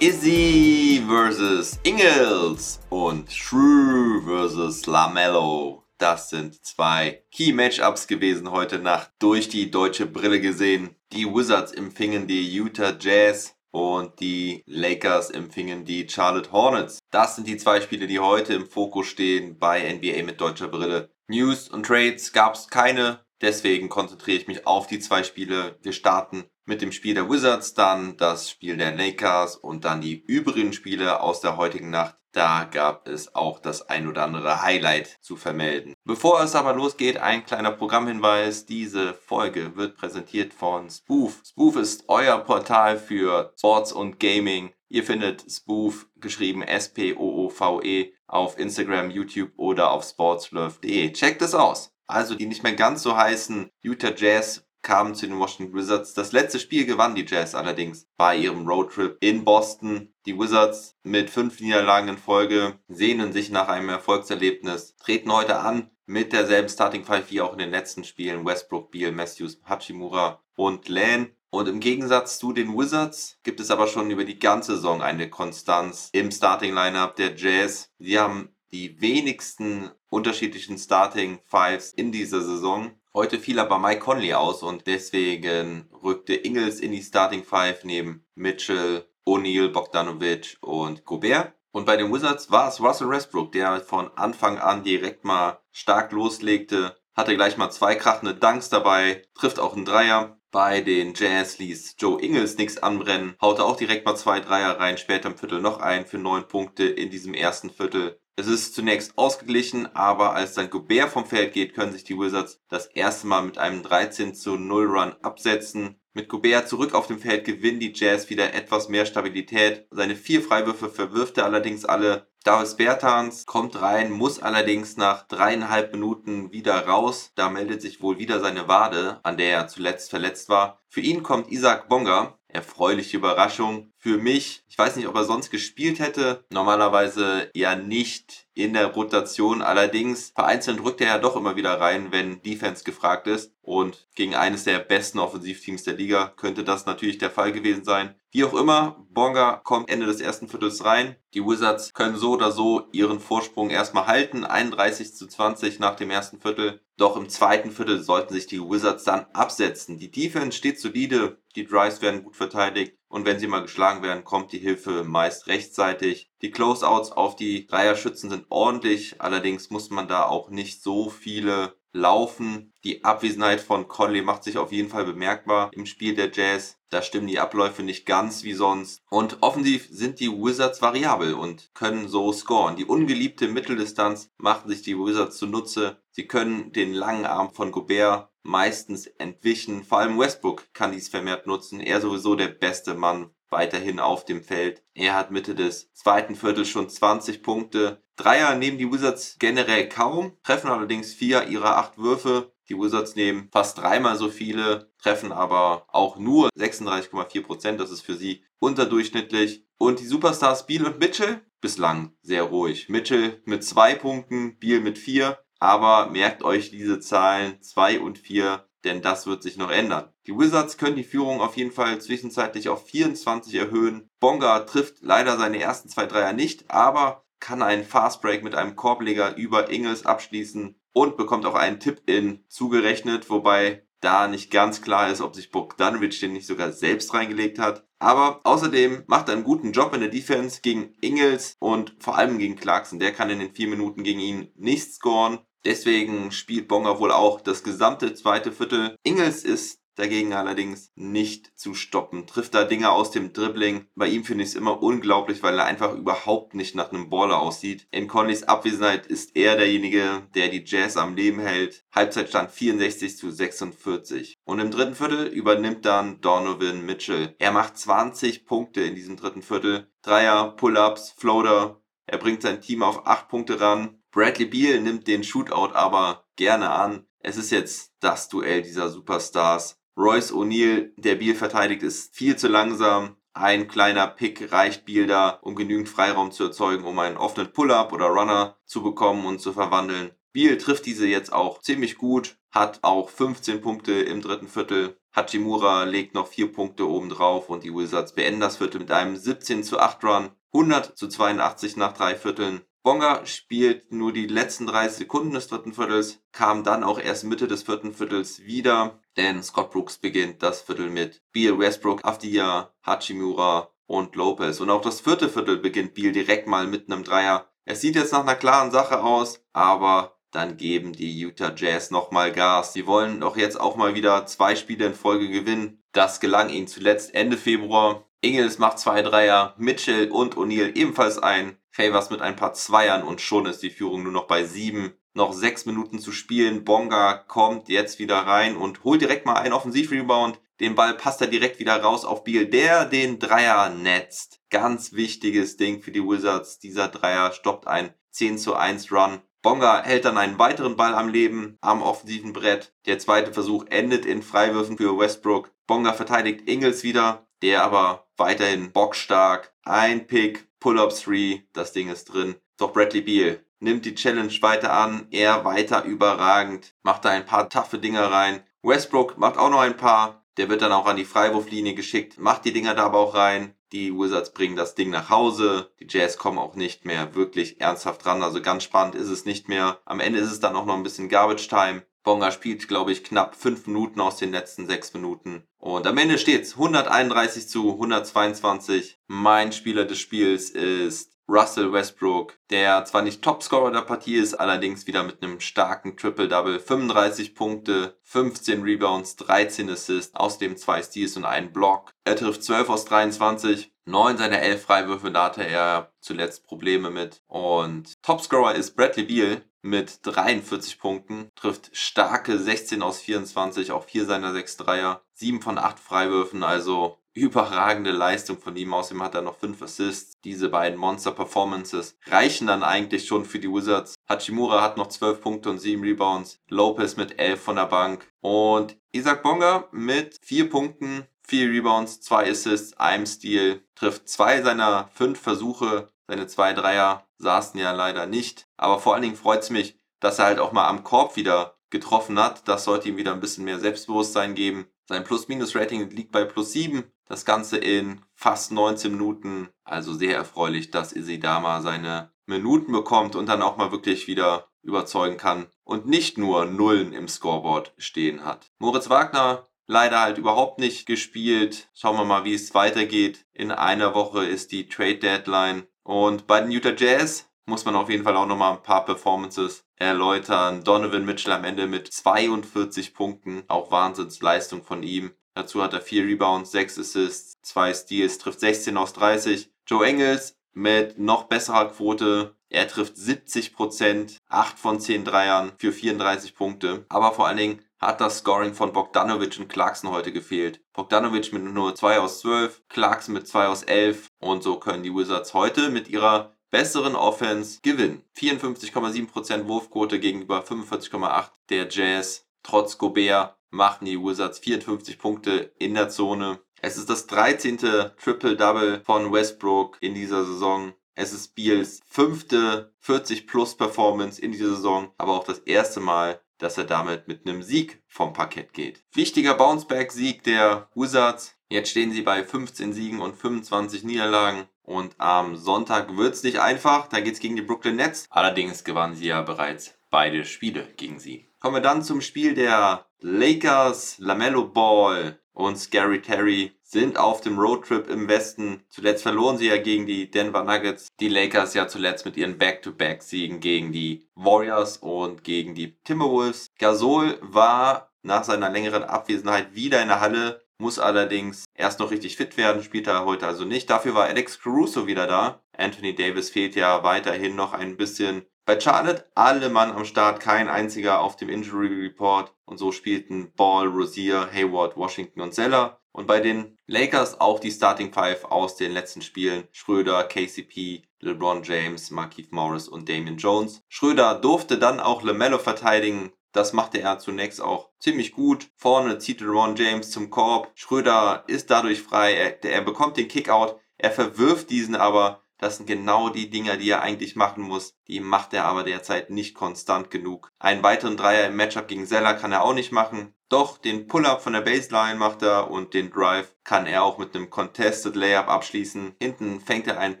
Izzy 0.00 1.02
versus 1.06 1.78
Ingles 1.82 2.80
und 2.88 3.30
Shrew 3.30 4.22
versus 4.24 4.86
Lamello. 4.86 5.82
Das 5.98 6.30
sind 6.30 6.64
zwei 6.64 7.22
Key 7.32 7.52
Matchups 7.52 8.06
gewesen 8.06 8.50
heute 8.50 8.78
Nacht 8.78 9.10
durch 9.18 9.48
die 9.48 9.70
deutsche 9.70 10.06
Brille 10.06 10.40
gesehen. 10.40 10.90
Die 11.12 11.26
Wizards 11.26 11.72
empfingen 11.72 12.28
die 12.28 12.54
Utah 12.54 12.96
Jazz 12.98 13.57
und 13.70 14.20
die 14.20 14.62
Lakers 14.66 15.30
empfingen 15.30 15.84
die 15.84 16.08
Charlotte 16.08 16.52
Hornets. 16.52 16.98
Das 17.10 17.36
sind 17.36 17.46
die 17.46 17.56
zwei 17.56 17.80
Spiele, 17.80 18.06
die 18.06 18.20
heute 18.20 18.54
im 18.54 18.66
Fokus 18.66 19.06
stehen 19.06 19.58
bei 19.58 19.92
NBA 19.92 20.24
mit 20.24 20.40
deutscher 20.40 20.68
Brille. 20.68 21.10
News 21.28 21.68
und 21.68 21.86
Trades 21.86 22.32
gab 22.32 22.54
es 22.54 22.68
keine, 22.68 23.20
deswegen 23.40 23.88
konzentriere 23.88 24.38
ich 24.38 24.48
mich 24.48 24.66
auf 24.66 24.86
die 24.86 24.98
zwei 24.98 25.22
Spiele. 25.22 25.78
Wir 25.82 25.92
starten 25.92 26.44
mit 26.64 26.82
dem 26.82 26.92
Spiel 26.92 27.14
der 27.14 27.30
Wizards, 27.30 27.74
dann 27.74 28.16
das 28.16 28.50
Spiel 28.50 28.76
der 28.76 28.94
Lakers 28.94 29.56
und 29.56 29.84
dann 29.84 30.00
die 30.00 30.18
übrigen 30.18 30.72
Spiele 30.72 31.20
aus 31.20 31.40
der 31.40 31.56
heutigen 31.56 31.90
Nacht. 31.90 32.17
Da 32.32 32.64
gab 32.64 33.08
es 33.08 33.34
auch 33.34 33.58
das 33.58 33.88
ein 33.88 34.06
oder 34.06 34.24
andere 34.24 34.62
Highlight 34.62 35.18
zu 35.20 35.36
vermelden. 35.36 35.94
Bevor 36.04 36.42
es 36.42 36.54
aber 36.54 36.74
losgeht, 36.74 37.16
ein 37.16 37.44
kleiner 37.44 37.72
Programmhinweis. 37.72 38.66
Diese 38.66 39.14
Folge 39.14 39.76
wird 39.76 39.96
präsentiert 39.96 40.52
von 40.52 40.90
Spoof. 40.90 41.40
Spoof 41.46 41.76
ist 41.76 42.04
euer 42.08 42.38
Portal 42.38 42.98
für 42.98 43.52
Sports 43.56 43.92
und 43.92 44.20
Gaming. 44.20 44.72
Ihr 44.88 45.04
findet 45.04 45.50
Spoof 45.50 46.06
geschrieben 46.16 46.62
S-P-O-O-V-E 46.62 48.12
auf 48.26 48.58
Instagram, 48.58 49.10
YouTube 49.10 49.52
oder 49.56 49.90
auf 49.90 50.04
sportslove.de. 50.04 51.12
Checkt 51.12 51.42
es 51.42 51.54
aus. 51.54 51.92
Also 52.06 52.34
die 52.34 52.46
nicht 52.46 52.62
mehr 52.62 52.74
ganz 52.74 53.02
so 53.02 53.16
heißen 53.16 53.70
Utah 53.82 54.14
Jazz 54.16 54.67
kamen 54.82 55.14
zu 55.14 55.26
den 55.26 55.38
Washington 55.38 55.74
Wizards. 55.74 56.14
Das 56.14 56.32
letzte 56.32 56.58
Spiel 56.58 56.86
gewann 56.86 57.14
die 57.14 57.26
Jazz 57.26 57.54
allerdings 57.54 58.08
bei 58.16 58.36
ihrem 58.36 58.66
Roadtrip 58.66 59.16
in 59.20 59.44
Boston. 59.44 60.14
Die 60.26 60.38
Wizards 60.38 60.96
mit 61.02 61.30
fünf 61.30 61.60
Niederlagen 61.60 62.08
in 62.08 62.18
Folge 62.18 62.78
sehnen 62.88 63.32
sich 63.32 63.50
nach 63.50 63.68
einem 63.68 63.88
Erfolgserlebnis, 63.88 64.96
treten 64.96 65.32
heute 65.32 65.58
an 65.60 65.90
mit 66.06 66.32
derselben 66.32 66.68
Starting 66.68 67.04
Five 67.04 67.30
wie 67.30 67.40
auch 67.40 67.52
in 67.52 67.58
den 67.58 67.70
letzten 67.70 68.02
Spielen. 68.04 68.46
Westbrook, 68.46 68.90
Beal, 68.90 69.12
Matthews, 69.12 69.60
Hachimura 69.64 70.42
und 70.56 70.88
Lan. 70.88 71.28
Und 71.50 71.68
im 71.68 71.80
Gegensatz 71.80 72.38
zu 72.38 72.52
den 72.52 72.76
Wizards 72.76 73.38
gibt 73.42 73.60
es 73.60 73.70
aber 73.70 73.86
schon 73.86 74.10
über 74.10 74.24
die 74.24 74.38
ganze 74.38 74.76
Saison 74.76 75.00
eine 75.00 75.30
Konstanz 75.30 76.10
im 76.12 76.30
Starting 76.30 76.74
Lineup 76.74 77.16
der 77.16 77.34
Jazz. 77.36 77.90
Sie 77.98 78.18
haben 78.18 78.54
die 78.70 79.00
wenigsten 79.00 79.90
unterschiedlichen 80.10 80.78
Starting 80.78 81.38
Fives 81.44 81.92
in 81.92 82.12
dieser 82.12 82.42
Saison. 82.42 82.90
Heute 83.18 83.40
fiel 83.40 83.58
aber 83.58 83.80
Mike 83.80 83.98
Conley 83.98 84.32
aus 84.32 84.62
und 84.62 84.86
deswegen 84.86 85.90
rückte 86.04 86.36
Ingles 86.36 86.78
in 86.78 86.92
die 86.92 87.02
Starting 87.02 87.42
Five 87.42 87.82
neben 87.82 88.24
Mitchell, 88.36 89.08
O'Neal, 89.26 89.70
Bogdanovic 89.70 90.56
und 90.60 91.04
Gobert. 91.04 91.52
Und 91.72 91.84
bei 91.84 91.96
den 91.96 92.12
Wizards 92.12 92.52
war 92.52 92.68
es 92.68 92.80
Russell 92.80 93.10
Westbrook, 93.10 93.50
der 93.50 93.80
von 93.80 94.08
Anfang 94.16 94.58
an 94.58 94.84
direkt 94.84 95.24
mal 95.24 95.58
stark 95.72 96.12
loslegte, 96.12 96.96
hatte 97.12 97.34
gleich 97.34 97.56
mal 97.56 97.70
zwei 97.70 97.96
krachende 97.96 98.36
Dunks 98.36 98.68
dabei, 98.68 99.24
trifft 99.34 99.58
auch 99.58 99.74
einen 99.74 99.84
Dreier. 99.84 100.38
Bei 100.52 100.80
den 100.80 101.12
Jazz 101.14 101.58
ließ 101.58 101.96
Joe 101.98 102.22
Ingles 102.22 102.56
nichts 102.56 102.78
anbrennen, 102.78 103.34
haute 103.42 103.64
auch 103.64 103.76
direkt 103.76 104.06
mal 104.06 104.14
zwei 104.14 104.38
Dreier 104.38 104.78
rein, 104.78 104.96
später 104.96 105.28
im 105.30 105.36
Viertel 105.36 105.60
noch 105.60 105.80
ein 105.80 106.06
für 106.06 106.18
neun 106.18 106.46
Punkte 106.46 106.84
in 106.84 107.10
diesem 107.10 107.34
ersten 107.34 107.70
Viertel. 107.70 108.20
Es 108.38 108.46
ist 108.46 108.76
zunächst 108.76 109.18
ausgeglichen, 109.18 109.96
aber 109.96 110.32
als 110.36 110.54
dann 110.54 110.70
Gobert 110.70 111.10
vom 111.10 111.26
Feld 111.26 111.52
geht, 111.52 111.74
können 111.74 111.92
sich 111.92 112.04
die 112.04 112.16
Wizards 112.16 112.60
das 112.68 112.86
erste 112.86 113.26
Mal 113.26 113.42
mit 113.42 113.58
einem 113.58 113.82
13 113.82 114.32
zu 114.32 114.56
0 114.56 114.86
Run 114.86 115.16
absetzen. 115.22 115.96
Mit 116.12 116.28
Gobert 116.28 116.68
zurück 116.68 116.94
auf 116.94 117.08
dem 117.08 117.18
Feld 117.18 117.44
gewinnen 117.44 117.80
die 117.80 117.92
Jazz 117.92 118.30
wieder 118.30 118.54
etwas 118.54 118.88
mehr 118.88 119.06
Stabilität. 119.06 119.88
Seine 119.90 120.14
vier 120.14 120.40
Freiwürfe 120.40 120.88
verwirft 120.88 121.38
er 121.38 121.46
allerdings 121.46 121.84
alle. 121.84 122.28
Davis 122.44 122.76
Bertans 122.76 123.44
kommt 123.44 123.82
rein, 123.82 124.12
muss 124.12 124.40
allerdings 124.40 124.96
nach 124.96 125.26
dreieinhalb 125.26 125.90
Minuten 125.92 126.52
wieder 126.52 126.86
raus. 126.86 127.32
Da 127.34 127.50
meldet 127.50 127.82
sich 127.82 128.00
wohl 128.02 128.20
wieder 128.20 128.38
seine 128.38 128.68
Wade, 128.68 129.18
an 129.24 129.36
der 129.36 129.50
er 129.50 129.66
zuletzt 129.66 130.10
verletzt 130.10 130.48
war. 130.48 130.80
Für 130.88 131.00
ihn 131.00 131.24
kommt 131.24 131.50
Isaac 131.50 131.88
Bonga, 131.88 132.37
erfreuliche 132.48 133.16
Überraschung 133.16 133.92
für 133.98 134.16
mich. 134.16 134.62
Ich 134.68 134.78
weiß 134.78 134.96
nicht, 134.96 135.06
ob 135.06 135.14
er 135.14 135.24
sonst 135.24 135.50
gespielt 135.50 135.98
hätte. 135.98 136.44
Normalerweise 136.50 137.50
eher 137.54 137.76
nicht 137.76 138.46
in 138.54 138.72
der 138.72 138.86
Rotation. 138.86 139.62
Allerdings 139.62 140.32
vereinzelt 140.34 140.80
drückt 140.80 141.00
er 141.00 141.08
ja 141.08 141.18
doch 141.18 141.36
immer 141.36 141.56
wieder 141.56 141.80
rein, 141.80 142.10
wenn 142.10 142.42
Defense 142.42 142.84
gefragt 142.84 143.26
ist. 143.26 143.52
Und 143.62 144.08
gegen 144.14 144.34
eines 144.34 144.64
der 144.64 144.78
besten 144.78 145.18
Offensivteams 145.18 145.82
der 145.82 145.94
Liga 145.94 146.32
könnte 146.36 146.64
das 146.64 146.86
natürlich 146.86 147.18
der 147.18 147.30
Fall 147.30 147.52
gewesen 147.52 147.84
sein. 147.84 148.14
Wie 148.30 148.44
auch 148.44 148.54
immer, 148.54 149.04
Bonga 149.10 149.60
kommt 149.64 149.90
Ende 149.90 150.06
des 150.06 150.20
ersten 150.20 150.48
Viertels 150.48 150.84
rein. 150.84 151.16
Die 151.34 151.44
Wizards 151.44 151.92
können 151.92 152.16
so 152.16 152.32
oder 152.32 152.52
so 152.52 152.88
ihren 152.92 153.20
Vorsprung 153.20 153.70
erstmal 153.70 154.06
halten. 154.06 154.44
31 154.44 155.14
zu 155.14 155.26
20 155.26 155.78
nach 155.78 155.96
dem 155.96 156.10
ersten 156.10 156.40
Viertel. 156.40 156.80
Doch 156.98 157.16
im 157.16 157.28
zweiten 157.28 157.70
Viertel 157.70 158.02
sollten 158.02 158.34
sich 158.34 158.46
die 158.46 158.60
Wizards 158.60 159.04
dann 159.04 159.26
absetzen. 159.32 159.98
Die 159.98 160.10
Defense 160.10 160.58
steht 160.58 160.80
solide, 160.80 161.38
die 161.58 161.66
Drives 161.66 162.00
werden 162.02 162.22
gut 162.22 162.36
verteidigt 162.36 162.94
und 163.08 163.24
wenn 163.24 163.40
sie 163.40 163.48
mal 163.48 163.62
geschlagen 163.62 164.02
werden, 164.02 164.24
kommt 164.24 164.52
die 164.52 164.58
Hilfe 164.58 165.02
meist 165.02 165.48
rechtzeitig. 165.48 166.30
Die 166.40 166.52
Closeouts 166.52 167.10
auf 167.10 167.34
die 167.34 167.66
Dreierschützen 167.66 168.30
sind 168.30 168.46
ordentlich, 168.48 169.20
allerdings 169.20 169.70
muss 169.70 169.90
man 169.90 170.06
da 170.06 170.26
auch 170.26 170.50
nicht 170.50 170.82
so 170.82 171.10
viele 171.10 171.74
laufen. 171.92 172.72
Die 172.84 173.02
Abwesenheit 173.04 173.60
von 173.60 173.88
Conley 173.88 174.22
macht 174.22 174.44
sich 174.44 174.56
auf 174.56 174.70
jeden 174.70 174.88
Fall 174.88 175.04
bemerkbar 175.04 175.70
im 175.72 175.84
Spiel 175.84 176.14
der 176.14 176.30
Jazz. 176.32 176.76
Da 176.90 177.02
stimmen 177.02 177.26
die 177.26 177.40
Abläufe 177.40 177.82
nicht 177.82 178.06
ganz 178.06 178.44
wie 178.44 178.52
sonst. 178.52 179.02
Und 179.10 179.38
offensiv 179.40 179.88
sind 179.90 180.20
die 180.20 180.30
Wizards 180.30 180.80
variabel 180.80 181.34
und 181.34 181.70
können 181.74 182.08
so 182.08 182.32
scoren. 182.32 182.76
Die 182.76 182.84
ungeliebte 182.84 183.48
Mitteldistanz 183.48 184.30
machen 184.38 184.68
sich 184.70 184.82
die 184.82 184.96
Wizards 184.96 185.38
zunutze. 185.38 186.00
Sie 186.10 186.26
können 186.26 186.72
den 186.72 186.94
langen 186.94 187.26
Arm 187.26 187.50
von 187.50 187.72
Gobert 187.72 188.27
meistens 188.42 189.06
entwischen. 189.06 189.84
Vor 189.84 189.98
allem 189.98 190.18
Westbrook 190.18 190.72
kann 190.72 190.92
dies 190.92 191.08
vermehrt 191.08 191.46
nutzen. 191.46 191.80
Er 191.80 192.00
sowieso 192.00 192.34
der 192.34 192.48
beste 192.48 192.94
Mann 192.94 193.30
weiterhin 193.50 194.00
auf 194.00 194.24
dem 194.24 194.42
Feld. 194.42 194.82
Er 194.94 195.14
hat 195.14 195.30
Mitte 195.30 195.54
des 195.54 195.92
zweiten 195.92 196.36
Viertels 196.36 196.68
schon 196.68 196.88
20 196.88 197.42
Punkte. 197.42 198.02
Dreier 198.16 198.54
nehmen 198.56 198.78
die 198.78 198.90
Wizards 198.90 199.36
generell 199.38 199.88
kaum, 199.88 200.36
treffen 200.42 200.70
allerdings 200.70 201.14
vier 201.14 201.46
ihrer 201.48 201.76
acht 201.76 201.98
Würfe. 201.98 202.52
Die 202.68 202.76
Wizards 202.76 203.16
nehmen 203.16 203.48
fast 203.50 203.78
dreimal 203.78 204.16
so 204.16 204.28
viele, 204.28 204.92
treffen 204.98 205.32
aber 205.32 205.86
auch 205.88 206.18
nur 206.18 206.50
36,4 206.50 207.42
Prozent. 207.42 207.80
Das 207.80 207.90
ist 207.90 208.02
für 208.02 208.16
sie 208.16 208.44
unterdurchschnittlich. 208.58 209.64
Und 209.78 210.00
die 210.00 210.06
Superstars 210.06 210.66
Beal 210.66 210.84
und 210.84 210.98
Mitchell 210.98 211.40
bislang 211.60 212.12
sehr 212.20 212.42
ruhig. 212.42 212.88
Mitchell 212.88 213.40
mit 213.44 213.64
zwei 213.64 213.94
Punkten, 213.94 214.58
Beal 214.58 214.80
mit 214.80 214.98
vier. 214.98 215.38
Aber 215.58 216.10
merkt 216.10 216.42
euch 216.42 216.70
diese 216.70 217.00
Zahlen 217.00 217.60
zwei 217.62 218.00
und 218.00 218.18
vier 218.18 218.68
denn 218.84 219.02
das 219.02 219.26
wird 219.26 219.42
sich 219.42 219.56
noch 219.56 219.70
ändern. 219.70 220.12
Die 220.26 220.36
Wizards 220.36 220.76
können 220.76 220.96
die 220.96 221.04
Führung 221.04 221.40
auf 221.40 221.56
jeden 221.56 221.72
Fall 221.72 222.00
zwischenzeitlich 222.00 222.68
auf 222.68 222.86
24 222.86 223.54
erhöhen. 223.54 224.08
Bonga 224.20 224.60
trifft 224.60 224.98
leider 225.00 225.36
seine 225.36 225.60
ersten 225.60 225.88
zwei 225.88 226.06
Dreier 226.06 226.32
nicht, 226.32 226.70
aber 226.70 227.24
kann 227.40 227.62
einen 227.62 227.84
Fastbreak 227.84 228.42
mit 228.42 228.54
einem 228.54 228.76
Korbleger 228.76 229.36
über 229.36 229.70
Ingles 229.70 230.06
abschließen 230.06 230.76
und 230.92 231.16
bekommt 231.16 231.46
auch 231.46 231.54
einen 231.54 231.80
Tip-In 231.80 232.44
zugerechnet, 232.48 233.30
wobei 233.30 233.84
da 234.00 234.28
nicht 234.28 234.50
ganz 234.50 234.80
klar 234.82 235.10
ist, 235.10 235.20
ob 235.20 235.34
sich 235.34 235.50
Bogdanovic 235.50 236.20
den 236.20 236.32
nicht 236.32 236.46
sogar 236.46 236.72
selbst 236.72 237.14
reingelegt 237.14 237.58
hat. 237.58 237.84
Aber 237.98 238.40
außerdem 238.44 239.04
macht 239.06 239.28
er 239.28 239.34
einen 239.34 239.44
guten 239.44 239.72
Job 239.72 239.92
in 239.92 240.00
der 240.00 240.08
Defense 240.08 240.60
gegen 240.62 240.94
Ingles 241.00 241.56
und 241.58 241.96
vor 241.98 242.16
allem 242.16 242.38
gegen 242.38 242.54
Clarkson. 242.54 243.00
Der 243.00 243.12
kann 243.12 243.30
in 243.30 243.40
den 243.40 243.54
vier 243.54 243.66
Minuten 243.66 244.04
gegen 244.04 244.20
ihn 244.20 244.52
nicht 244.54 244.92
scoren. 244.92 245.40
Deswegen 245.64 246.32
spielt 246.32 246.68
Bonga 246.68 246.98
wohl 246.98 247.12
auch 247.12 247.40
das 247.40 247.62
gesamte 247.62 248.14
zweite 248.14 248.52
Viertel. 248.52 248.96
Ingels 249.02 249.42
ist 249.44 249.80
dagegen 249.98 250.32
allerdings 250.32 250.92
nicht 250.94 251.58
zu 251.58 251.74
stoppen. 251.74 252.26
Trifft 252.26 252.54
da 252.54 252.64
Dinge 252.64 252.90
aus 252.90 253.10
dem 253.10 253.32
Dribbling. 253.32 253.86
Bei 253.94 254.06
ihm 254.08 254.24
finde 254.24 254.44
ich 254.44 254.50
es 254.50 254.56
immer 254.56 254.82
unglaublich, 254.82 255.42
weil 255.42 255.58
er 255.58 255.64
einfach 255.64 255.94
überhaupt 255.94 256.54
nicht 256.54 256.74
nach 256.74 256.92
einem 256.92 257.10
Baller 257.10 257.40
aussieht. 257.40 257.88
In 257.90 258.06
Conleys 258.06 258.44
Abwesenheit 258.44 259.06
ist 259.06 259.36
er 259.36 259.56
derjenige, 259.56 260.22
der 260.34 260.48
die 260.48 260.64
Jazz 260.64 260.96
am 260.96 261.16
Leben 261.16 261.40
hält. 261.40 261.84
Halbzeitstand 261.92 262.50
64 262.50 263.16
zu 263.16 263.30
46. 263.30 264.36
Und 264.44 264.60
im 264.60 264.70
dritten 264.70 264.94
Viertel 264.94 265.26
übernimmt 265.26 265.84
dann 265.84 266.20
Donovan 266.20 266.86
Mitchell. 266.86 267.34
Er 267.38 267.52
macht 267.52 267.76
20 267.76 268.46
Punkte 268.46 268.82
in 268.82 268.94
diesem 268.94 269.16
dritten 269.16 269.42
Viertel. 269.42 269.90
Dreier, 270.02 270.54
Pull-ups, 270.56 271.10
Floater. 271.16 271.82
Er 272.06 272.18
bringt 272.18 272.42
sein 272.42 272.60
Team 272.60 272.82
auf 272.82 273.06
8 273.06 273.28
Punkte 273.28 273.60
ran. 273.60 273.97
Bradley 274.10 274.46
Beal 274.46 274.80
nimmt 274.80 275.06
den 275.06 275.22
Shootout 275.22 275.74
aber 275.74 276.24
gerne 276.36 276.70
an. 276.70 277.06
Es 277.20 277.36
ist 277.36 277.50
jetzt 277.50 277.92
das 278.00 278.28
Duell 278.28 278.62
dieser 278.62 278.88
Superstars. 278.88 279.78
Royce 279.96 280.32
O'Neal, 280.32 280.92
der 280.96 281.16
Beal 281.16 281.34
verteidigt, 281.34 281.82
ist 281.82 282.14
viel 282.14 282.36
zu 282.36 282.48
langsam. 282.48 283.16
Ein 283.34 283.68
kleiner 283.68 284.06
Pick 284.06 284.50
reicht 284.50 284.86
Beal 284.86 285.06
da, 285.06 285.38
um 285.42 285.54
genügend 285.54 285.88
Freiraum 285.88 286.32
zu 286.32 286.44
erzeugen, 286.44 286.84
um 286.84 286.98
einen 286.98 287.18
offenen 287.18 287.52
Pull-up 287.52 287.92
oder 287.92 288.06
Runner 288.06 288.56
zu 288.64 288.82
bekommen 288.82 289.26
und 289.26 289.40
zu 289.40 289.52
verwandeln. 289.52 290.12
Beal 290.32 290.56
trifft 290.56 290.86
diese 290.86 291.06
jetzt 291.06 291.32
auch 291.32 291.60
ziemlich 291.60 291.98
gut, 291.98 292.38
hat 292.50 292.78
auch 292.82 293.10
15 293.10 293.60
Punkte 293.60 293.92
im 293.92 294.22
dritten 294.22 294.48
Viertel. 294.48 294.98
Hachimura 295.14 295.84
legt 295.84 296.14
noch 296.14 296.28
4 296.28 296.52
Punkte 296.52 296.88
obendrauf 296.88 297.50
und 297.50 297.62
die 297.62 297.74
Wizards 297.74 298.12
beenden 298.12 298.40
das 298.40 298.56
Viertel 298.56 298.80
mit 298.80 298.90
einem 298.90 299.16
17 299.16 299.64
zu 299.64 299.78
8 299.78 300.02
Run, 300.04 300.30
100 300.52 300.96
zu 300.96 301.08
82 301.08 301.76
nach 301.76 301.92
drei 301.92 302.14
Vierteln. 302.14 302.62
Bonga 302.82 303.26
spielt 303.26 303.92
nur 303.92 304.12
die 304.12 304.26
letzten 304.26 304.66
30 304.66 304.98
Sekunden 304.98 305.32
des 305.32 305.48
dritten 305.48 305.74
Viertels, 305.74 306.22
kam 306.32 306.64
dann 306.64 306.84
auch 306.84 306.98
erst 306.98 307.24
Mitte 307.24 307.48
des 307.48 307.64
vierten 307.64 307.92
Viertels 307.92 308.40
wieder, 308.44 309.00
denn 309.16 309.42
Scott 309.42 309.72
Brooks 309.72 309.98
beginnt 309.98 310.42
das 310.42 310.62
Viertel 310.62 310.88
mit 310.88 311.22
Beal, 311.32 311.58
Westbrook, 311.58 312.04
Afdia, 312.04 312.72
Hachimura 312.82 313.70
und 313.86 314.14
Lopez. 314.14 314.60
Und 314.60 314.70
auch 314.70 314.82
das 314.82 315.00
vierte 315.00 315.28
Viertel 315.28 315.58
beginnt 315.58 315.94
Beal 315.94 316.12
direkt 316.12 316.46
mal 316.46 316.66
mit 316.66 316.90
einem 316.90 317.04
Dreier. 317.04 317.50
Es 317.64 317.80
sieht 317.80 317.96
jetzt 317.96 318.12
nach 318.12 318.20
einer 318.20 318.36
klaren 318.36 318.70
Sache 318.70 319.02
aus, 319.02 319.44
aber 319.52 320.18
dann 320.30 320.56
geben 320.56 320.92
die 320.92 321.18
Utah 321.18 321.52
Jazz 321.54 321.90
nochmal 321.90 322.32
Gas. 322.32 322.72
Sie 322.74 322.86
wollen 322.86 323.20
doch 323.20 323.36
jetzt 323.36 323.58
auch 323.58 323.76
mal 323.76 323.94
wieder 323.94 324.26
zwei 324.26 324.54
Spiele 324.54 324.86
in 324.86 324.94
Folge 324.94 325.28
gewinnen. 325.28 325.82
Das 325.92 326.20
gelang 326.20 326.50
ihnen 326.50 326.68
zuletzt 326.68 327.14
Ende 327.14 327.36
Februar. 327.36 328.07
Ingels 328.20 328.58
macht 328.58 328.80
zwei 328.80 329.02
Dreier, 329.02 329.54
Mitchell 329.58 330.10
und 330.10 330.36
O'Neal 330.36 330.74
ebenfalls 330.74 331.18
ein. 331.18 331.56
Favors 331.70 332.10
mit 332.10 332.20
ein 332.20 332.34
paar 332.34 332.52
Zweiern 332.52 333.04
und 333.04 333.20
schon 333.20 333.46
ist 333.46 333.62
die 333.62 333.70
Führung 333.70 334.02
nur 334.02 334.12
noch 334.12 334.26
bei 334.26 334.42
sieben. 334.42 334.94
Noch 335.14 335.32
sechs 335.32 335.66
Minuten 335.66 336.00
zu 336.00 336.10
spielen. 336.10 336.64
Bonga 336.64 337.14
kommt 337.14 337.68
jetzt 337.68 338.00
wieder 338.00 338.16
rein 338.16 338.56
und 338.56 338.82
holt 338.82 339.02
direkt 339.02 339.24
mal 339.24 339.34
einen 339.34 339.52
Offensivrebound. 339.52 340.40
Den 340.58 340.74
Ball 340.74 340.94
passt 340.94 341.20
er 341.20 341.28
direkt 341.28 341.60
wieder 341.60 341.80
raus 341.80 342.04
auf 342.04 342.24
Beal, 342.24 342.46
der 342.46 342.84
den 342.86 343.20
Dreier 343.20 343.70
netzt. 343.70 344.40
Ganz 344.50 344.92
wichtiges 344.94 345.56
Ding 345.56 345.80
für 345.80 345.92
die 345.92 346.02
Wizards. 346.02 346.58
Dieser 346.58 346.88
Dreier 346.88 347.30
stoppt 347.30 347.68
ein 347.68 347.94
10 348.10 348.38
zu 348.38 348.56
1 348.56 348.90
Run. 348.90 349.20
Bonga 349.42 349.84
hält 349.84 350.04
dann 350.04 350.18
einen 350.18 350.40
weiteren 350.40 350.76
Ball 350.76 350.94
am 350.94 351.08
Leben 351.08 351.56
am 351.60 351.82
offensiven 351.82 352.32
Brett. 352.32 352.74
Der 352.86 352.98
zweite 352.98 353.32
Versuch 353.32 353.66
endet 353.70 354.04
in 354.04 354.22
Freiwürfen 354.22 354.76
für 354.76 354.98
Westbrook. 354.98 355.52
Bonga 355.68 355.92
verteidigt 355.92 356.48
Ingles 356.48 356.82
wieder, 356.82 357.27
der 357.42 357.62
aber 357.62 358.06
weiterhin 358.16 358.72
bockstark. 358.72 359.52
Ein 359.62 360.06
Pick, 360.06 360.48
Pull-up 360.60 360.92
3, 360.94 361.44
das 361.52 361.72
Ding 361.72 361.88
ist 361.88 362.12
drin. 362.12 362.36
Doch 362.56 362.72
Bradley 362.72 363.02
Beal 363.02 363.44
nimmt 363.60 363.84
die 363.84 363.94
Challenge 363.94 364.32
weiter 364.40 364.72
an, 364.72 365.06
er 365.10 365.44
weiter 365.44 365.84
überragend, 365.84 366.74
macht 366.82 367.04
da 367.04 367.10
ein 367.10 367.26
paar 367.26 367.48
taffe 367.48 367.78
Dinger 367.78 368.10
rein. 368.10 368.42
Westbrook 368.62 369.18
macht 369.18 369.36
auch 369.36 369.50
noch 369.50 369.60
ein 369.60 369.76
paar, 369.76 370.24
der 370.36 370.48
wird 370.48 370.62
dann 370.62 370.72
auch 370.72 370.86
an 370.86 370.96
die 370.96 371.04
Freiwurflinie 371.04 371.74
geschickt, 371.74 372.18
macht 372.18 372.44
die 372.44 372.52
Dinger 372.52 372.74
da 372.74 372.86
aber 372.86 372.98
auch 372.98 373.14
rein. 373.14 373.54
Die 373.72 373.92
Wizards 373.92 374.32
bringen 374.32 374.56
das 374.56 374.74
Ding 374.74 374.88
nach 374.88 375.10
Hause. 375.10 375.70
Die 375.78 375.86
Jazz 375.86 376.16
kommen 376.16 376.38
auch 376.38 376.54
nicht 376.54 376.86
mehr 376.86 377.14
wirklich 377.14 377.60
ernsthaft 377.60 378.06
ran. 378.06 378.22
Also 378.22 378.40
ganz 378.40 378.62
spannend 378.62 378.94
ist 378.94 379.10
es 379.10 379.26
nicht 379.26 379.48
mehr. 379.48 379.78
Am 379.84 380.00
Ende 380.00 380.20
ist 380.20 380.32
es 380.32 380.40
dann 380.40 380.56
auch 380.56 380.64
noch 380.64 380.74
ein 380.74 380.82
bisschen 380.82 381.10
Garbage 381.10 381.48
Time. 381.48 381.82
Bonga 382.02 382.30
spielt, 382.30 382.68
glaube 382.68 382.92
ich, 382.92 383.04
knapp 383.04 383.36
fünf 383.36 383.66
Minuten 383.66 384.00
aus 384.00 384.16
den 384.16 384.32
letzten 384.32 384.66
sechs 384.66 384.94
Minuten. 384.94 385.44
Und 385.58 385.86
am 385.86 385.98
Ende 385.98 386.18
steht 386.18 386.42
es 386.42 386.54
131 386.54 387.48
zu 387.48 387.72
122. 387.72 388.98
Mein 389.06 389.52
Spieler 389.52 389.84
des 389.84 389.98
Spiels 389.98 390.50
ist 390.50 391.18
Russell 391.28 391.72
Westbrook, 391.72 392.38
der 392.48 392.86
zwar 392.86 393.02
nicht 393.02 393.20
Topscorer 393.20 393.70
der 393.70 393.82
Partie 393.82 394.16
ist, 394.16 394.34
allerdings 394.34 394.86
wieder 394.86 395.02
mit 395.02 395.22
einem 395.22 395.40
starken 395.40 395.96
Triple-Double. 395.96 396.58
35 396.58 397.34
Punkte, 397.34 397.98
15 398.04 398.62
Rebounds, 398.62 399.16
13 399.16 399.68
Assists, 399.68 400.14
außerdem 400.14 400.56
zwei 400.56 400.82
Steals 400.82 401.18
und 401.18 401.26
einen 401.26 401.52
Block. 401.52 401.92
Er 402.04 402.16
trifft 402.16 402.42
12 402.44 402.70
aus 402.70 402.84
23. 402.86 403.70
Neun 403.88 404.18
seiner 404.18 404.40
elf 404.40 404.64
Freiwürfe, 404.64 405.10
da 405.10 405.24
hatte 405.24 405.42
er 405.44 405.92
zuletzt 406.00 406.44
Probleme 406.44 406.90
mit. 406.90 407.22
Und 407.26 408.02
Topscorer 408.02 408.54
ist 408.54 408.76
Bradley 408.76 409.04
Beal 409.04 409.40
mit 409.62 410.00
43 410.02 410.78
Punkten, 410.78 411.30
trifft 411.34 411.70
starke 411.72 412.38
16 412.38 412.82
aus 412.82 413.00
24, 413.00 413.72
auch 413.72 413.84
vier 413.84 414.04
seiner 414.04 414.34
sechs 414.34 414.58
Dreier, 414.58 415.00
sieben 415.14 415.40
von 415.40 415.56
acht 415.56 415.80
Freiwürfen, 415.80 416.42
also 416.42 416.98
überragende 417.14 417.90
Leistung 417.90 418.38
von 418.38 418.54
ihm. 418.56 418.74
Außerdem 418.74 419.02
hat 419.02 419.14
er 419.14 419.22
noch 419.22 419.38
fünf 419.38 419.62
Assists. 419.62 420.12
Diese 420.22 420.50
beiden 420.50 420.78
Monster-Performances 420.78 421.96
reichen 422.08 422.46
dann 422.46 422.62
eigentlich 422.62 423.06
schon 423.06 423.24
für 423.24 423.38
die 423.38 423.50
Wizards. 423.50 423.94
Hachimura 424.06 424.60
hat 424.60 424.76
noch 424.76 424.88
12 424.88 425.22
Punkte 425.22 425.48
und 425.48 425.60
7 425.60 425.82
Rebounds. 425.82 426.40
Lopez 426.48 426.98
mit 426.98 427.18
11 427.18 427.40
von 427.40 427.56
der 427.56 427.66
Bank. 427.66 428.12
Und 428.20 428.76
Isaac 428.92 429.22
Bonga 429.22 429.66
mit 429.72 430.18
4 430.22 430.50
Punkten, 430.50 431.06
4 431.28 431.50
Rebounds, 431.50 432.00
2 432.00 432.30
Assists, 432.30 432.76
einem 432.78 433.06
Steal. 433.06 433.62
Trifft 433.74 434.08
zwei 434.08 434.42
seiner 434.42 434.88
5 434.94 435.20
Versuche. 435.20 435.88
Seine 436.06 436.26
2 436.26 436.54
Dreier 436.54 437.06
saßen 437.18 437.60
ja 437.60 437.72
leider 437.72 438.06
nicht. 438.06 438.48
Aber 438.56 438.78
vor 438.78 438.94
allen 438.94 439.02
Dingen 439.02 439.16
freut 439.16 439.42
es 439.42 439.50
mich, 439.50 439.78
dass 440.00 440.18
er 440.18 440.24
halt 440.24 440.38
auch 440.38 440.52
mal 440.52 440.66
am 440.66 440.84
Korb 440.84 441.16
wieder 441.16 441.58
getroffen 441.70 442.18
hat. 442.18 442.48
Das 442.48 442.64
sollte 442.64 442.88
ihm 442.88 442.96
wieder 442.96 443.12
ein 443.12 443.20
bisschen 443.20 443.44
mehr 443.44 443.58
Selbstbewusstsein 443.58 444.34
geben. 444.34 444.66
Sein 444.88 445.04
Plus-Minus-Rating 445.04 445.90
liegt 445.90 446.12
bei 446.12 446.24
plus 446.24 446.52
7. 446.52 446.84
Das 447.06 447.26
Ganze 447.26 447.58
in 447.58 448.00
fast 448.14 448.52
19 448.52 448.92
Minuten. 448.92 449.50
Also 449.64 449.92
sehr 449.92 450.16
erfreulich, 450.16 450.70
dass 450.70 450.94
Isidama 450.94 451.60
seine 451.60 452.10
Minuten 452.24 452.72
bekommt 452.72 453.16
und 453.16 453.26
dann 453.26 453.42
auch 453.42 453.58
mal 453.58 453.70
wirklich 453.70 454.06
wieder 454.06 454.48
überzeugen 454.62 455.16
kann 455.16 455.46
und 455.64 455.86
nicht 455.86 456.18
nur 456.18 456.44
Nullen 456.44 456.92
im 456.92 457.08
Scoreboard 457.08 457.72
stehen 457.78 458.24
hat. 458.24 458.50
Moritz 458.58 458.90
Wagner 458.90 459.47
leider 459.68 460.00
halt 460.00 460.18
überhaupt 460.18 460.58
nicht 460.58 460.86
gespielt. 460.86 461.68
Schauen 461.74 461.96
wir 461.96 462.04
mal, 462.04 462.24
wie 462.24 462.34
es 462.34 462.54
weitergeht. 462.54 463.26
In 463.32 463.52
einer 463.52 463.94
Woche 463.94 464.24
ist 464.24 464.50
die 464.50 464.68
Trade 464.68 464.96
Deadline. 464.96 465.68
Und 465.84 466.26
bei 466.26 466.40
den 466.40 466.50
Utah 466.50 466.74
Jazz 466.76 467.28
muss 467.46 467.64
man 467.64 467.76
auf 467.76 467.88
jeden 467.88 468.04
Fall 468.04 468.16
auch 468.16 468.26
nochmal 468.26 468.54
ein 468.54 468.62
paar 468.62 468.84
Performances 468.84 469.64
erläutern. 469.76 470.64
Donovan 470.64 471.04
Mitchell 471.04 471.32
am 471.32 471.44
Ende 471.44 471.66
mit 471.66 471.92
42 471.92 472.92
Punkten, 472.94 473.44
auch 473.48 473.70
Wahnsinnsleistung 473.70 474.64
von 474.64 474.82
ihm. 474.82 475.12
Dazu 475.34 475.62
hat 475.62 475.72
er 475.72 475.80
4 475.80 476.04
Rebounds, 476.04 476.50
6 476.50 476.80
Assists, 476.80 477.34
2 477.42 477.72
Steals, 477.72 478.18
trifft 478.18 478.40
16 478.40 478.76
aus 478.76 478.92
30. 478.94 479.50
Joe 479.66 479.86
Engels 479.86 480.36
mit 480.52 480.98
noch 480.98 481.24
besserer 481.24 481.68
Quote. 481.68 482.34
Er 482.50 482.66
trifft 482.66 482.96
70% 482.96 484.16
8 484.28 484.58
von 484.58 484.80
10 484.80 485.04
Dreiern 485.04 485.52
für 485.58 485.72
34 485.72 486.34
Punkte. 486.34 486.86
Aber 486.88 487.12
vor 487.12 487.28
allen 487.28 487.36
Dingen 487.36 487.62
hat 487.78 488.00
das 488.00 488.18
Scoring 488.18 488.54
von 488.54 488.72
Bogdanovic 488.72 489.38
und 489.38 489.48
Clarkson 489.48 489.90
heute 489.90 490.12
gefehlt. 490.12 490.60
Bogdanovic 490.72 491.32
mit 491.32 491.44
nur 491.44 491.74
2 491.74 492.00
aus 492.00 492.20
12, 492.20 492.62
Clarkson 492.68 493.14
mit 493.14 493.28
2 493.28 493.46
aus 493.46 493.62
11 493.62 494.10
und 494.18 494.42
so 494.42 494.58
können 494.58 494.82
die 494.82 494.94
Wizards 494.94 495.34
heute 495.34 495.70
mit 495.70 495.88
ihrer 495.88 496.34
besseren 496.50 496.96
Offense 496.96 497.60
gewinnen. 497.62 498.02
54,7% 498.16 499.46
Wurfquote 499.46 500.00
gegenüber 500.00 500.42
45,8% 500.42 501.30
der 501.50 501.68
Jazz. 501.68 502.26
Trotz 502.42 502.78
Gobert 502.78 503.36
machen 503.50 503.84
die 503.84 503.98
Wizards 503.98 504.38
54 504.38 504.98
Punkte 504.98 505.52
in 505.58 505.74
der 505.74 505.88
Zone. 505.88 506.40
Es 506.60 506.76
ist 506.76 506.90
das 506.90 507.06
13. 507.06 507.58
Triple-Double 508.02 508.82
von 508.84 509.12
Westbrook 509.12 509.78
in 509.80 509.94
dieser 509.94 510.24
Saison. 510.24 510.72
Es 510.94 511.12
ist 511.12 511.36
Beals 511.36 511.80
fünfte 511.86 512.74
40-Plus-Performance 512.84 514.20
in 514.20 514.32
dieser 514.32 514.56
Saison, 514.56 514.92
aber 514.98 515.12
auch 515.12 515.24
das 515.24 515.38
erste 515.40 515.78
Mal, 515.78 516.20
dass 516.38 516.58
er 516.58 516.64
damit 516.64 517.08
mit 517.08 517.26
einem 517.26 517.42
Sieg 517.42 517.82
vom 517.86 518.12
Parkett 518.12 518.52
geht. 518.52 518.84
Wichtiger 518.92 519.34
Bounceback-Sieg 519.34 520.22
der 520.22 520.68
Wizards. 520.74 521.36
Jetzt 521.48 521.70
stehen 521.70 521.92
sie 521.92 522.02
bei 522.02 522.24
15 522.24 522.72
Siegen 522.72 523.00
und 523.00 523.16
25 523.16 523.84
Niederlagen. 523.84 524.48
Und 524.62 524.94
am 524.98 525.36
Sonntag 525.36 525.96
wird 525.96 526.14
es 526.14 526.22
nicht 526.22 526.40
einfach. 526.40 526.88
Da 526.88 527.00
geht 527.00 527.14
es 527.14 527.20
gegen 527.20 527.36
die 527.36 527.42
Brooklyn 527.42 527.76
Nets. 527.76 528.06
Allerdings 528.10 528.64
gewannen 528.64 528.94
sie 528.94 529.06
ja 529.06 529.22
bereits 529.22 529.74
beide 529.90 530.24
Spiele 530.24 530.68
gegen 530.76 530.98
sie. 530.98 531.30
Kommen 531.40 531.56
wir 531.56 531.62
dann 531.62 531.82
zum 531.82 532.00
Spiel 532.00 532.34
der 532.34 532.86
Lakers. 533.00 533.96
Lamello 533.98 534.48
Ball 534.48 535.18
und 535.38 535.56
Scary 535.56 536.02
Terry 536.02 536.52
sind 536.62 536.98
auf 536.98 537.20
dem 537.20 537.38
Roadtrip 537.38 537.88
im 537.88 538.08
Westen. 538.08 538.64
Zuletzt 538.68 539.04
verloren 539.04 539.38
sie 539.38 539.46
ja 539.46 539.56
gegen 539.56 539.86
die 539.86 540.10
Denver 540.10 540.42
Nuggets. 540.42 540.88
Die 540.98 541.08
Lakers 541.08 541.54
ja 541.54 541.68
zuletzt 541.68 542.04
mit 542.04 542.16
ihren 542.16 542.38
Back-to-Back-Siegen 542.38 543.38
gegen 543.38 543.70
die 543.70 544.08
Warriors 544.16 544.78
und 544.78 545.22
gegen 545.22 545.54
die 545.54 545.78
Timberwolves. 545.84 546.48
Gasol 546.58 547.18
war 547.22 547.92
nach 548.02 548.24
seiner 548.24 548.50
längeren 548.50 548.82
Abwesenheit 548.82 549.54
wieder 549.54 549.80
in 549.80 549.88
der 549.88 550.00
Halle 550.00 550.42
muss 550.60 550.80
allerdings 550.80 551.44
erst 551.54 551.78
noch 551.78 551.92
richtig 551.92 552.16
fit 552.16 552.36
werden, 552.36 552.64
spielt 552.64 552.88
er 552.88 553.04
heute 553.04 553.28
also 553.28 553.44
nicht. 553.44 553.70
Dafür 553.70 553.94
war 553.94 554.06
Alex 554.06 554.40
Caruso 554.40 554.88
wieder 554.88 555.06
da. 555.06 555.40
Anthony 555.56 555.94
Davis 555.94 556.30
fehlt 556.30 556.56
ja 556.56 556.82
weiterhin 556.82 557.36
noch 557.36 557.52
ein 557.52 557.76
bisschen. 557.76 558.26
Bei 558.48 558.58
Charlotte 558.58 559.04
alle 559.14 559.50
Mann 559.50 559.72
am 559.72 559.84
Start, 559.84 560.20
kein 560.20 560.48
einziger 560.48 561.02
auf 561.02 561.16
dem 561.16 561.28
Injury 561.28 561.66
Report. 561.66 562.32
Und 562.46 562.56
so 562.56 562.72
spielten 562.72 563.30
Ball, 563.36 563.66
Rosier, 563.66 564.30
Hayward, 564.32 564.74
Washington 564.74 565.20
und 565.20 565.34
Zeller. 565.34 565.82
Und 565.92 566.06
bei 566.06 566.20
den 566.20 566.56
Lakers 566.66 567.20
auch 567.20 567.40
die 567.40 567.50
Starting 567.50 567.92
Five 567.92 568.24
aus 568.24 568.56
den 568.56 568.72
letzten 568.72 569.02
Spielen. 569.02 569.46
Schröder, 569.52 570.02
KCP, 570.04 570.84
LeBron 571.00 571.42
James, 571.42 571.90
Markeith 571.90 572.32
Morris 572.32 572.68
und 572.68 572.88
Damian 572.88 573.18
Jones. 573.18 573.60
Schröder 573.68 574.14
durfte 574.14 574.58
dann 574.58 574.80
auch 574.80 575.02
LaMelo 575.02 575.36
verteidigen. 575.36 576.14
Das 576.32 576.54
machte 576.54 576.80
er 576.80 576.98
zunächst 576.98 577.42
auch 577.42 577.68
ziemlich 577.78 578.12
gut. 578.12 578.48
Vorne 578.56 578.98
zieht 578.98 579.20
LeBron 579.20 579.56
James 579.56 579.90
zum 579.90 580.08
Korb. 580.08 580.52
Schröder 580.54 581.24
ist 581.26 581.50
dadurch 581.50 581.82
frei. 581.82 582.14
Er, 582.14 582.42
er 582.42 582.62
bekommt 582.62 582.96
den 582.96 583.08
Kickout. 583.08 583.56
Er 583.76 583.90
verwirft 583.90 584.48
diesen 584.48 584.74
aber. 584.74 585.22
Das 585.38 585.56
sind 585.56 585.66
genau 585.66 586.08
die 586.08 586.30
Dinger, 586.30 586.56
die 586.56 586.70
er 586.70 586.82
eigentlich 586.82 587.14
machen 587.16 587.42
muss. 587.42 587.74
Die 587.86 588.00
macht 588.00 588.34
er 588.34 588.44
aber 588.44 588.64
derzeit 588.64 589.10
nicht 589.10 589.34
konstant 589.34 589.90
genug. 589.90 590.32
Einen 590.38 590.62
weiteren 590.62 590.96
Dreier 590.96 591.28
im 591.28 591.36
Matchup 591.36 591.68
gegen 591.68 591.86
Zeller 591.86 592.14
kann 592.14 592.32
er 592.32 592.42
auch 592.42 592.54
nicht 592.54 592.72
machen. 592.72 593.14
Doch 593.28 593.58
den 593.58 593.86
Pull-up 593.86 594.22
von 594.22 594.32
der 594.32 594.40
Baseline 594.40 594.98
macht 594.98 595.22
er 595.22 595.50
und 595.50 595.74
den 595.74 595.90
Drive 595.90 596.34
kann 596.44 596.66
er 596.66 596.82
auch 596.82 596.98
mit 596.98 597.14
einem 597.14 597.30
Contested 597.30 597.94
Layup 597.94 598.28
abschließen. 598.28 598.96
Hinten 599.00 599.40
fängt 599.40 599.66
er 599.66 599.78
einen 599.78 600.00